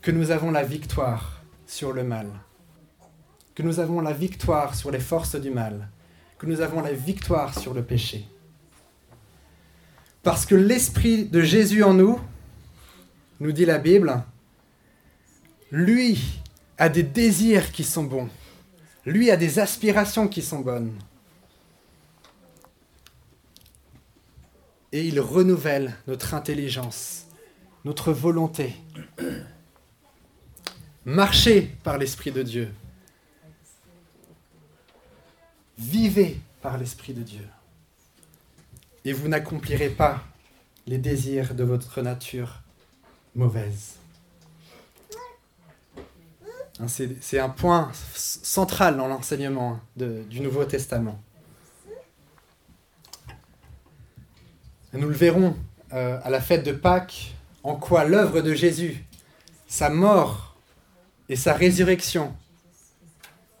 que 0.00 0.12
nous 0.12 0.30
avons 0.30 0.52
la 0.52 0.62
victoire 0.62 1.42
sur 1.66 1.92
le 1.92 2.04
mal, 2.04 2.28
que 3.56 3.64
nous 3.64 3.80
avons 3.80 4.00
la 4.00 4.12
victoire 4.12 4.76
sur 4.76 4.92
les 4.92 5.00
forces 5.00 5.34
du 5.34 5.50
mal, 5.50 5.88
que 6.38 6.46
nous 6.46 6.60
avons 6.60 6.80
la 6.80 6.92
victoire 6.92 7.58
sur 7.58 7.74
le 7.74 7.82
péché. 7.82 8.26
Parce 10.22 10.46
que 10.46 10.54
l'Esprit 10.54 11.24
de 11.24 11.42
Jésus 11.42 11.82
en 11.82 11.94
nous, 11.94 12.20
nous 13.40 13.52
dit 13.52 13.64
la 13.64 13.78
Bible, 13.78 14.22
lui 15.72 16.40
a 16.78 16.88
des 16.88 17.02
désirs 17.02 17.72
qui 17.72 17.82
sont 17.82 18.04
bons, 18.04 18.28
lui 19.04 19.32
a 19.32 19.36
des 19.36 19.58
aspirations 19.58 20.28
qui 20.28 20.42
sont 20.42 20.60
bonnes. 20.60 20.92
Et 24.92 25.06
il 25.06 25.20
renouvelle 25.20 25.94
notre 26.06 26.34
intelligence, 26.34 27.26
notre 27.84 28.12
volonté. 28.12 28.74
Marchez 31.04 31.62
par 31.82 31.98
l'Esprit 31.98 32.32
de 32.32 32.42
Dieu. 32.42 32.72
Vivez 35.78 36.40
par 36.60 36.78
l'Esprit 36.78 37.14
de 37.14 37.22
Dieu. 37.22 37.46
Et 39.04 39.12
vous 39.12 39.28
n'accomplirez 39.28 39.90
pas 39.90 40.24
les 40.86 40.98
désirs 40.98 41.54
de 41.54 41.64
votre 41.64 42.02
nature 42.02 42.62
mauvaise. 43.34 43.96
Hein, 46.80 46.86
c'est 46.88 47.38
un 47.38 47.48
point 47.48 47.90
central 48.14 48.96
dans 48.96 49.08
l'enseignement 49.08 49.80
du 49.96 50.40
Nouveau 50.40 50.64
Testament. 50.64 51.20
Nous 54.94 55.08
le 55.08 55.14
verrons 55.14 55.54
euh, 55.92 56.18
à 56.22 56.30
la 56.30 56.40
fête 56.40 56.64
de 56.64 56.72
Pâques, 56.72 57.34
en 57.62 57.74
quoi 57.74 58.04
l'œuvre 58.04 58.40
de 58.40 58.54
Jésus, 58.54 59.04
sa 59.66 59.90
mort 59.90 60.56
et 61.28 61.36
sa 61.36 61.52
résurrection 61.52 62.34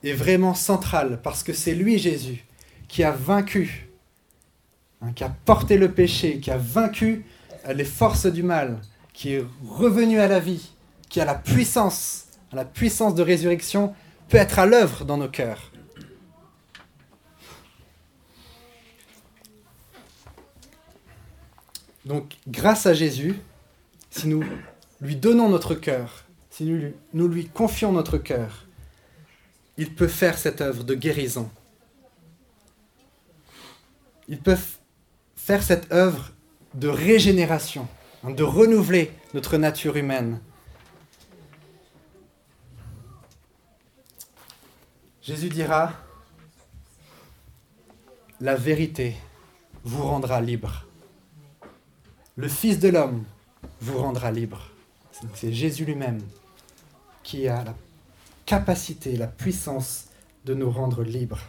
est 0.02 0.12
vraiment 0.12 0.54
centrale, 0.54 1.20
parce 1.22 1.42
que 1.42 1.52
c'est 1.52 1.74
lui, 1.74 1.98
Jésus, 1.98 2.44
qui 2.86 3.04
a 3.04 3.10
vaincu, 3.10 3.88
hein, 5.02 5.12
qui 5.14 5.24
a 5.24 5.28
porté 5.44 5.76
le 5.76 5.90
péché, 5.90 6.38
qui 6.38 6.50
a 6.50 6.56
vaincu 6.56 7.24
euh, 7.66 7.72
les 7.74 7.84
forces 7.84 8.26
du 8.26 8.42
mal, 8.42 8.80
qui 9.12 9.34
est 9.34 9.44
revenu 9.68 10.20
à 10.20 10.28
la 10.28 10.40
vie, 10.40 10.70
qui 11.08 11.20
a 11.20 11.24
la 11.24 11.34
puissance, 11.34 12.26
la 12.52 12.64
puissance 12.64 13.14
de 13.14 13.22
résurrection, 13.22 13.94
peut 14.28 14.38
être 14.38 14.58
à 14.58 14.66
l'œuvre 14.66 15.04
dans 15.04 15.16
nos 15.16 15.28
cœurs. 15.28 15.72
Donc, 22.08 22.36
grâce 22.48 22.86
à 22.86 22.94
Jésus, 22.94 23.38
si 24.08 24.28
nous 24.28 24.42
lui 25.02 25.14
donnons 25.14 25.50
notre 25.50 25.74
cœur, 25.74 26.24
si 26.48 26.64
nous 27.12 27.28
lui, 27.28 27.46
confions 27.48 27.92
notre 27.92 28.16
cœur, 28.16 28.64
il 29.76 29.94
peut 29.94 30.08
faire 30.08 30.38
cette 30.38 30.62
œuvre 30.62 30.84
de 30.84 30.94
guérison. 30.94 31.50
Il 34.26 34.38
peut 34.38 34.56
faire 35.36 35.62
cette 35.62 35.92
œuvre 35.92 36.32
de 36.72 36.88
régénération, 36.88 37.86
hein, 38.24 38.30
de 38.30 38.42
renouveler 38.42 39.12
notre 39.34 39.58
nature 39.58 39.96
humaine. 39.96 40.40
Jésus 45.20 45.50
dira, 45.50 45.92
la 48.40 48.54
vérité 48.54 49.14
vous 49.84 50.04
rendra 50.04 50.40
libre 50.40 50.87
le 52.38 52.46
Fils 52.46 52.78
de 52.78 52.88
l'homme 52.88 53.24
vous 53.80 53.98
rendra 53.98 54.30
libre. 54.30 54.70
C'est 55.34 55.52
Jésus 55.52 55.84
lui-même 55.84 56.20
qui 57.24 57.48
a 57.48 57.64
la 57.64 57.74
capacité, 58.46 59.16
la 59.16 59.26
puissance 59.26 60.04
de 60.44 60.54
nous 60.54 60.70
rendre 60.70 61.02
libres, 61.02 61.40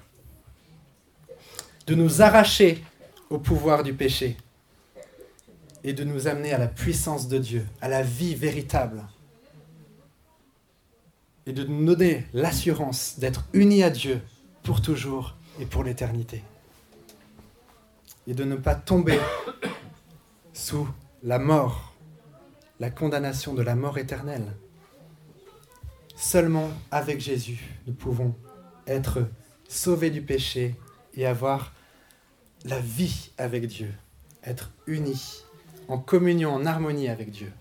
de 1.86 1.94
nous 1.94 2.24
arracher 2.24 2.84
au 3.30 3.38
pouvoir 3.38 3.84
du 3.84 3.94
péché 3.94 4.36
et 5.84 5.94
de 5.94 6.04
nous 6.04 6.28
amener 6.28 6.54
à 6.54 6.58
la 6.58 6.68
puissance 6.68 7.28
de 7.28 7.38
Dieu, 7.38 7.68
à 7.82 7.88
la 7.88 8.02
vie 8.02 8.34
véritable, 8.34 9.04
et 11.46 11.54
de 11.54 11.66
nous 11.66 11.86
donner 11.86 12.26
l'assurance 12.34 13.20
d'être 13.20 13.46
unis 13.54 13.84
à 13.84 13.92
Dieu 13.92 14.22
pour 14.64 14.82
toujours 14.82 15.36
et 15.60 15.68
pour 15.68 15.84
l'éternité. 15.84 16.42
Et 18.26 18.34
de 18.34 18.44
ne 18.44 18.56
pas 18.56 18.74
tomber 18.74 19.20
sous 20.60 20.90
la 21.24 21.40
mort, 21.40 21.94
la 22.82 22.92
condamnation 22.92 23.54
de 23.54 23.62
la 23.62 23.76
mort 23.76 23.98
éternelle. 23.98 24.58
Seulement 26.18 26.70
avec 26.92 27.22
Jésus, 27.22 27.64
nous 27.88 27.94
pouvons 27.94 28.36
être 28.86 29.26
sauvés 29.70 30.10
du 30.10 30.22
péché 30.22 30.76
et 31.16 31.26
avoir 31.26 31.72
la 32.66 32.82
vie 32.82 33.32
avec 33.38 33.68
Dieu, 33.68 33.94
être 34.44 34.72
unis 34.86 35.46
en 35.88 35.98
communion, 35.98 36.54
en 36.54 36.66
harmonie 36.66 37.08
avec 37.08 37.32
Dieu. 37.32 37.54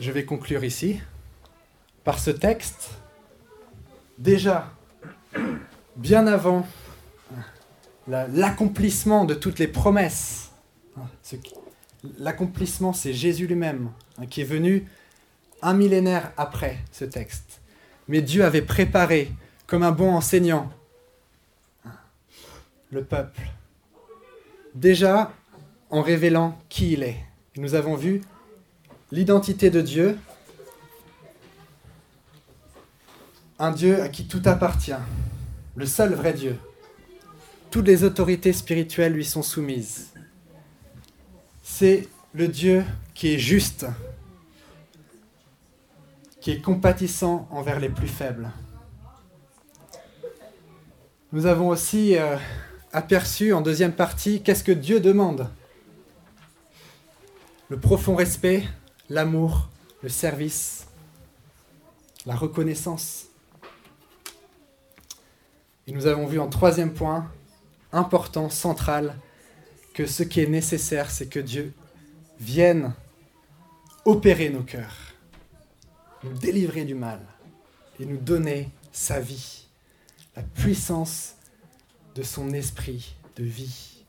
Je 0.00 0.10
vais 0.10 0.24
conclure 0.24 0.64
ici 0.64 1.02
par 2.08 2.18
ce 2.18 2.30
texte. 2.30 2.88
Déjà, 4.16 4.72
bien 5.94 6.26
avant 6.26 6.66
l'accomplissement 8.06 9.26
de 9.26 9.34
toutes 9.34 9.58
les 9.58 9.68
promesses, 9.68 10.50
l'accomplissement 12.18 12.94
c'est 12.94 13.12
Jésus 13.12 13.46
lui-même 13.46 13.90
hein, 14.16 14.24
qui 14.24 14.40
est 14.40 14.44
venu 14.44 14.88
un 15.60 15.74
millénaire 15.74 16.32
après 16.38 16.78
ce 16.92 17.04
texte. 17.04 17.60
Mais 18.08 18.22
Dieu 18.22 18.42
avait 18.42 18.62
préparé, 18.62 19.30
comme 19.66 19.82
un 19.82 19.92
bon 19.92 20.10
enseignant, 20.10 20.72
le 22.90 23.04
peuple. 23.04 23.42
Déjà 24.74 25.30
en 25.90 26.00
révélant 26.00 26.58
qui 26.70 26.94
il 26.94 27.02
est. 27.02 27.18
Nous 27.58 27.74
avons 27.74 27.96
vu 27.96 28.22
l'identité 29.12 29.68
de 29.68 29.82
Dieu, 29.82 30.16
un 33.58 33.72
Dieu 33.72 34.02
à 34.02 34.08
qui 34.08 34.26
tout 34.26 34.42
appartient, 34.44 34.92
le 35.74 35.86
seul 35.86 36.14
vrai 36.14 36.32
Dieu. 36.32 36.58
Toutes 37.70 37.86
les 37.86 38.04
autorités 38.04 38.52
spirituelles 38.52 39.12
lui 39.12 39.24
sont 39.24 39.42
soumises. 39.42 40.12
C'est 41.62 42.08
le 42.34 42.48
Dieu 42.48 42.84
qui 43.14 43.34
est 43.34 43.38
juste, 43.38 43.86
qui 46.40 46.52
est 46.52 46.60
compatissant 46.60 47.48
envers 47.50 47.80
les 47.80 47.88
plus 47.88 48.08
faibles. 48.08 48.50
Nous 51.32 51.44
avons 51.44 51.68
aussi 51.68 52.16
euh, 52.16 52.36
aperçu 52.92 53.52
en 53.52 53.60
deuxième 53.60 53.92
partie 53.92 54.42
qu'est-ce 54.42 54.64
que 54.64 54.72
Dieu 54.72 55.00
demande. 55.00 55.48
Le 57.68 57.78
profond 57.78 58.14
respect, 58.14 58.64
l'amour, 59.10 59.68
le 60.02 60.08
service, 60.08 60.86
la 62.24 62.34
reconnaissance. 62.34 63.27
Et 65.88 65.92
nous 65.92 66.06
avons 66.06 66.26
vu 66.26 66.38
en 66.38 66.48
troisième 66.48 66.92
point, 66.92 67.28
important, 67.92 68.50
central, 68.50 69.16
que 69.94 70.06
ce 70.06 70.22
qui 70.22 70.40
est 70.40 70.46
nécessaire, 70.46 71.10
c'est 71.10 71.28
que 71.28 71.40
Dieu 71.40 71.72
vienne 72.38 72.92
opérer 74.04 74.50
nos 74.50 74.62
cœurs 74.62 75.08
nous 76.24 76.32
délivrer 76.32 76.84
du 76.84 76.94
mal 76.94 77.20
et 78.00 78.06
nous 78.06 78.16
donner 78.16 78.70
sa 78.92 79.20
vie, 79.20 79.66
la 80.36 80.42
puissance 80.42 81.36
de 82.14 82.22
son 82.22 82.52
esprit 82.52 83.14
de 83.36 83.44
vie. 83.44 84.04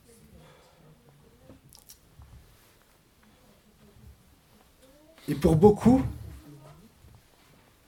Et 5.28 5.36
pour 5.36 5.56
beaucoup, 5.56 6.04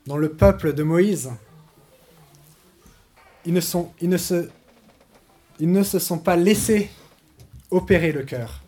dans 0.06 0.16
le 0.16 0.32
peuple 0.32 0.72
de 0.72 0.82
Moïse, 0.82 1.30
ils 3.44 3.52
ne, 3.54 3.60
se, 5.82 5.98
sont 5.98 6.18
pas 6.18 6.36
laissés 6.36 6.90
opérer 7.70 8.12
le 8.12 8.22
cœur. 8.22 8.62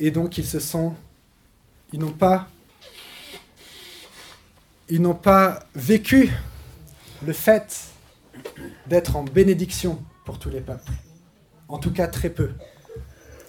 Et 0.00 0.10
donc 0.10 0.38
ils 0.38 0.46
se 0.46 0.58
sont, 0.58 0.94
pas, 2.18 2.48
ils 4.88 5.00
n'ont 5.00 5.14
pas 5.14 5.60
vécu 5.74 6.32
le 7.24 7.32
fait 7.32 7.92
d'être 8.86 9.16
en 9.16 9.22
bénédiction 9.22 10.02
pour 10.24 10.38
tous 10.38 10.50
les 10.50 10.60
peuples. 10.60 10.92
En 11.68 11.78
tout 11.78 11.92
cas, 11.92 12.08
très 12.08 12.30
peu. 12.30 12.50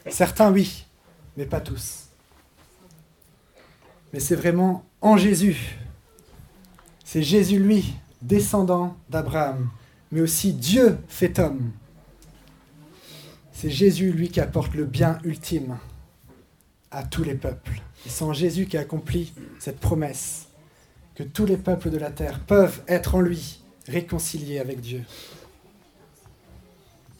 Certains, 0.10 0.52
oui, 0.52 0.86
mais 1.36 1.46
pas 1.46 1.60
tous. 1.60 2.10
Mais 4.12 4.20
c'est 4.20 4.36
vraiment 4.36 4.86
en 5.04 5.18
Jésus. 5.18 5.78
C'est 7.04 7.22
Jésus, 7.22 7.60
lui, 7.60 7.94
descendant 8.22 8.96
d'Abraham, 9.10 9.70
mais 10.12 10.22
aussi 10.22 10.54
Dieu 10.54 10.98
fait 11.08 11.38
homme. 11.38 11.72
C'est 13.52 13.70
Jésus, 13.70 14.12
lui, 14.12 14.30
qui 14.30 14.40
apporte 14.40 14.74
le 14.74 14.86
bien 14.86 15.20
ultime 15.24 15.78
à 16.90 17.04
tous 17.04 17.24
les 17.24 17.36
peuples. 17.36 17.82
Et 18.06 18.10
c'est 18.10 18.24
en 18.24 18.34
Jésus 18.34 18.66
qui 18.66 18.78
a 18.78 18.82
accompli 18.82 19.34
cette 19.60 19.80
promesse 19.80 20.48
que 21.16 21.24
tous 21.24 21.46
les 21.46 21.58
peuples 21.58 21.90
de 21.90 21.98
la 21.98 22.10
terre 22.10 22.40
peuvent 22.40 22.82
être 22.88 23.16
en 23.16 23.22
lui 23.22 23.62
réconciliés 23.88 24.60
avec 24.60 24.80
Dieu. 24.80 25.04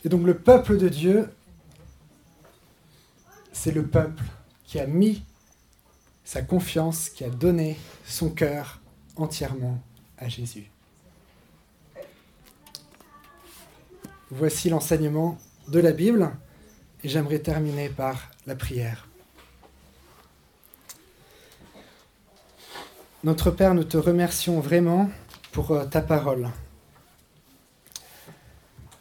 Et 0.06 0.10
donc 0.10 0.26
le 0.26 0.38
peuple 0.38 0.78
de 0.78 0.88
Dieu, 0.88 1.30
c'est 3.52 3.72
le 3.72 3.86
peuple 3.86 4.24
qui 4.66 4.80
a 4.80 4.88
mis 4.88 5.24
sa 6.24 6.42
confiance, 6.42 7.10
qui 7.10 7.24
a 7.24 7.30
donné 7.30 7.78
son 8.06 8.30
cœur 8.30 8.80
entièrement 9.16 9.80
à 10.18 10.28
Jésus. 10.30 10.70
Voici 14.32 14.70
l'enseignement 14.70 15.38
de 15.68 15.80
la 15.80 15.92
Bible 15.92 16.32
et 17.04 17.10
j'aimerais 17.10 17.40
terminer 17.40 17.90
par 17.90 18.32
la 18.48 18.56
prière. 18.56 19.08
Notre 23.24 23.52
Père, 23.52 23.74
nous 23.74 23.84
te 23.84 23.98
remercions 23.98 24.60
vraiment 24.60 25.10
pour 25.52 25.72
euh, 25.72 25.86
ta 25.86 26.02
parole. 26.02 26.50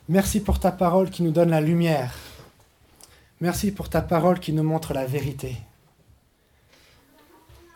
Merci 0.08 0.40
pour 0.40 0.60
ta 0.60 0.70
parole 0.70 1.10
qui 1.10 1.22
nous 1.22 1.30
donne 1.30 1.50
la 1.50 1.60
lumière. 1.60 2.14
Merci 3.40 3.72
pour 3.72 3.88
ta 3.88 4.02
parole 4.02 4.38
qui 4.38 4.52
nous 4.52 4.62
montre 4.62 4.92
la 4.92 5.06
vérité. 5.06 5.56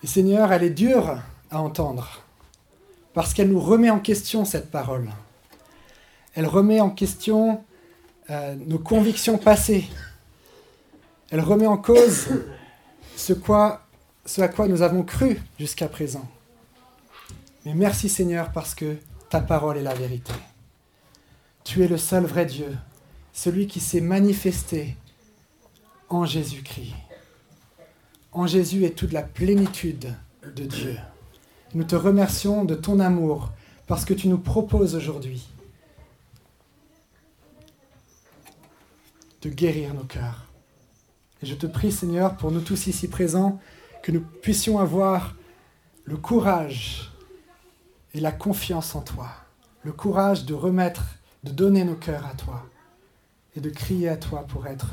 Seigneur, 0.07 0.53
elle 0.53 0.63
est 0.63 0.71
dure 0.71 1.19
à 1.51 1.61
entendre 1.61 2.23
parce 3.13 3.35
qu'elle 3.35 3.49
nous 3.49 3.61
remet 3.61 3.91
en 3.91 3.99
question 3.99 4.45
cette 4.45 4.71
parole. 4.71 5.11
Elle 6.35 6.47
remet 6.47 6.81
en 6.81 6.91
question 6.91 7.65
euh, 8.31 8.55
nos 8.67 8.79
convictions 8.79 9.39
passées. 9.39 9.89
Elle 11.31 11.41
remet 11.41 11.67
en 11.67 11.79
cause 11.79 12.29
ce 13.17 13.33
à 13.33 14.49
quoi 14.49 14.69
nous 14.69 14.83
avons 14.83 15.03
cru 15.03 15.41
jusqu'à 15.59 15.89
présent. 15.89 16.29
Mais 17.65 17.75
merci 17.75 18.09
Seigneur 18.09 18.53
parce 18.53 18.75
que 18.75 18.97
ta 19.31 19.41
parole 19.41 19.79
est 19.79 19.83
la 19.83 19.95
vérité. 19.95 20.33
Tu 21.65 21.83
es 21.83 21.89
le 21.89 21.99
seul 21.99 22.25
vrai 22.25 22.47
Dieu, 22.47 22.77
celui 23.33 23.67
qui 23.67 23.81
s'est 23.81 24.01
manifesté 24.01 24.97
en 26.09 26.25
Jésus-Christ. 26.25 26.95
En 28.37 28.47
Jésus 28.47 28.85
est 28.85 28.91
toute 28.91 29.13
la 29.13 29.23
plénitude 29.23 30.13
de 30.43 30.65
Dieu. 30.67 30.95
Nous 31.73 31.85
te 31.85 31.97
remercions 31.97 32.67
de 32.67 32.75
ton 32.75 33.01
amour 33.01 33.51
parce 33.87 34.05
que 34.05 34.13
tu 34.13 34.29
nous 34.29 34.37
proposes 34.37 34.95
aujourd'hui 34.95 35.49
de 39.41 39.49
guérir 39.49 39.95
nos 39.95 40.05
cœurs. 40.05 40.45
Et 41.43 41.47
je 41.47 41.55
te 41.55 41.67
prie 41.67 41.91
Seigneur 41.91 42.37
pour 42.37 42.53
nous 42.53 42.61
tous 42.61 42.89
ici 42.89 43.09
présents 43.09 43.59
que 44.03 44.13
nous 44.13 44.21
puissions 44.21 44.79
avoir 44.81 45.35
le 46.05 46.19
courage 46.19 47.11
et 48.13 48.21
la 48.21 48.33
confiance 48.33 48.95
en 48.95 49.01
toi, 49.01 49.31
le 49.83 49.93
courage 49.93 50.45
de 50.45 50.53
remettre, 50.53 51.07
de 51.43 51.53
donner 51.53 51.85
nos 51.85 51.97
cœurs 51.97 52.27
à 52.27 52.35
toi 52.35 52.67
et 53.57 53.61
de 53.61 53.71
crier 53.71 54.11
à 54.11 54.19
toi 54.19 54.43
pour 54.47 54.67
être 54.67 54.91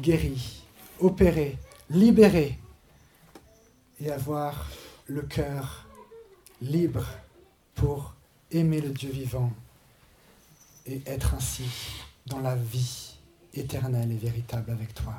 guéri, 0.00 0.62
opéré, 1.00 1.58
libéré 1.90 2.58
et 4.00 4.10
avoir 4.10 4.70
le 5.06 5.22
cœur 5.22 5.86
libre 6.60 7.06
pour 7.74 8.14
aimer 8.50 8.80
le 8.80 8.90
Dieu 8.90 9.10
vivant 9.10 9.52
et 10.86 11.02
être 11.06 11.34
ainsi 11.34 11.64
dans 12.26 12.40
la 12.40 12.56
vie 12.56 13.14
éternelle 13.52 14.10
et 14.12 14.16
véritable 14.16 14.70
avec 14.70 14.94
toi. 14.94 15.14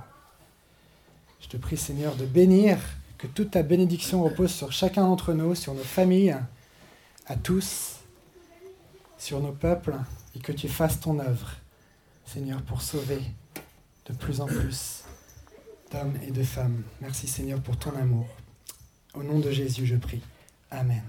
Je 1.42 1.48
te 1.48 1.58
prie 1.58 1.78
Seigneur 1.78 2.16
de 2.16 2.26
bénir, 2.26 2.80
que 3.18 3.28
toute 3.28 3.52
ta 3.52 3.64
bénédiction 3.64 4.24
repose 4.24 4.52
sur 4.52 4.72
chacun 4.72 5.04
d'entre 5.04 5.34
nous, 5.34 5.56
sur 5.56 5.74
nos 5.74 5.84
familles, 5.84 6.36
à 7.28 7.36
tous, 7.36 7.98
sur 9.18 9.40
nos 9.40 9.52
peuples 9.52 9.96
et 10.36 10.40
que 10.40 10.52
tu 10.52 10.68
fasses 10.68 11.00
ton 11.00 11.20
œuvre, 11.20 11.52
Seigneur, 12.26 12.62
pour 12.64 12.82
sauver 12.82 13.22
de 14.08 14.14
plus 14.14 14.42
en 14.42 14.48
plus 14.48 15.05
et 16.28 16.32
de 16.32 16.44
femmes. 16.44 16.84
Merci 17.02 17.28
Seigneur 17.28 17.60
pour 17.62 17.78
ton 17.78 17.96
amour. 17.96 18.28
Au 19.14 19.24
nom 19.24 19.40
de 19.40 19.52
Jésus, 19.52 19.86
je 19.86 19.96
prie. 19.96 20.22
Amen. 20.72 21.04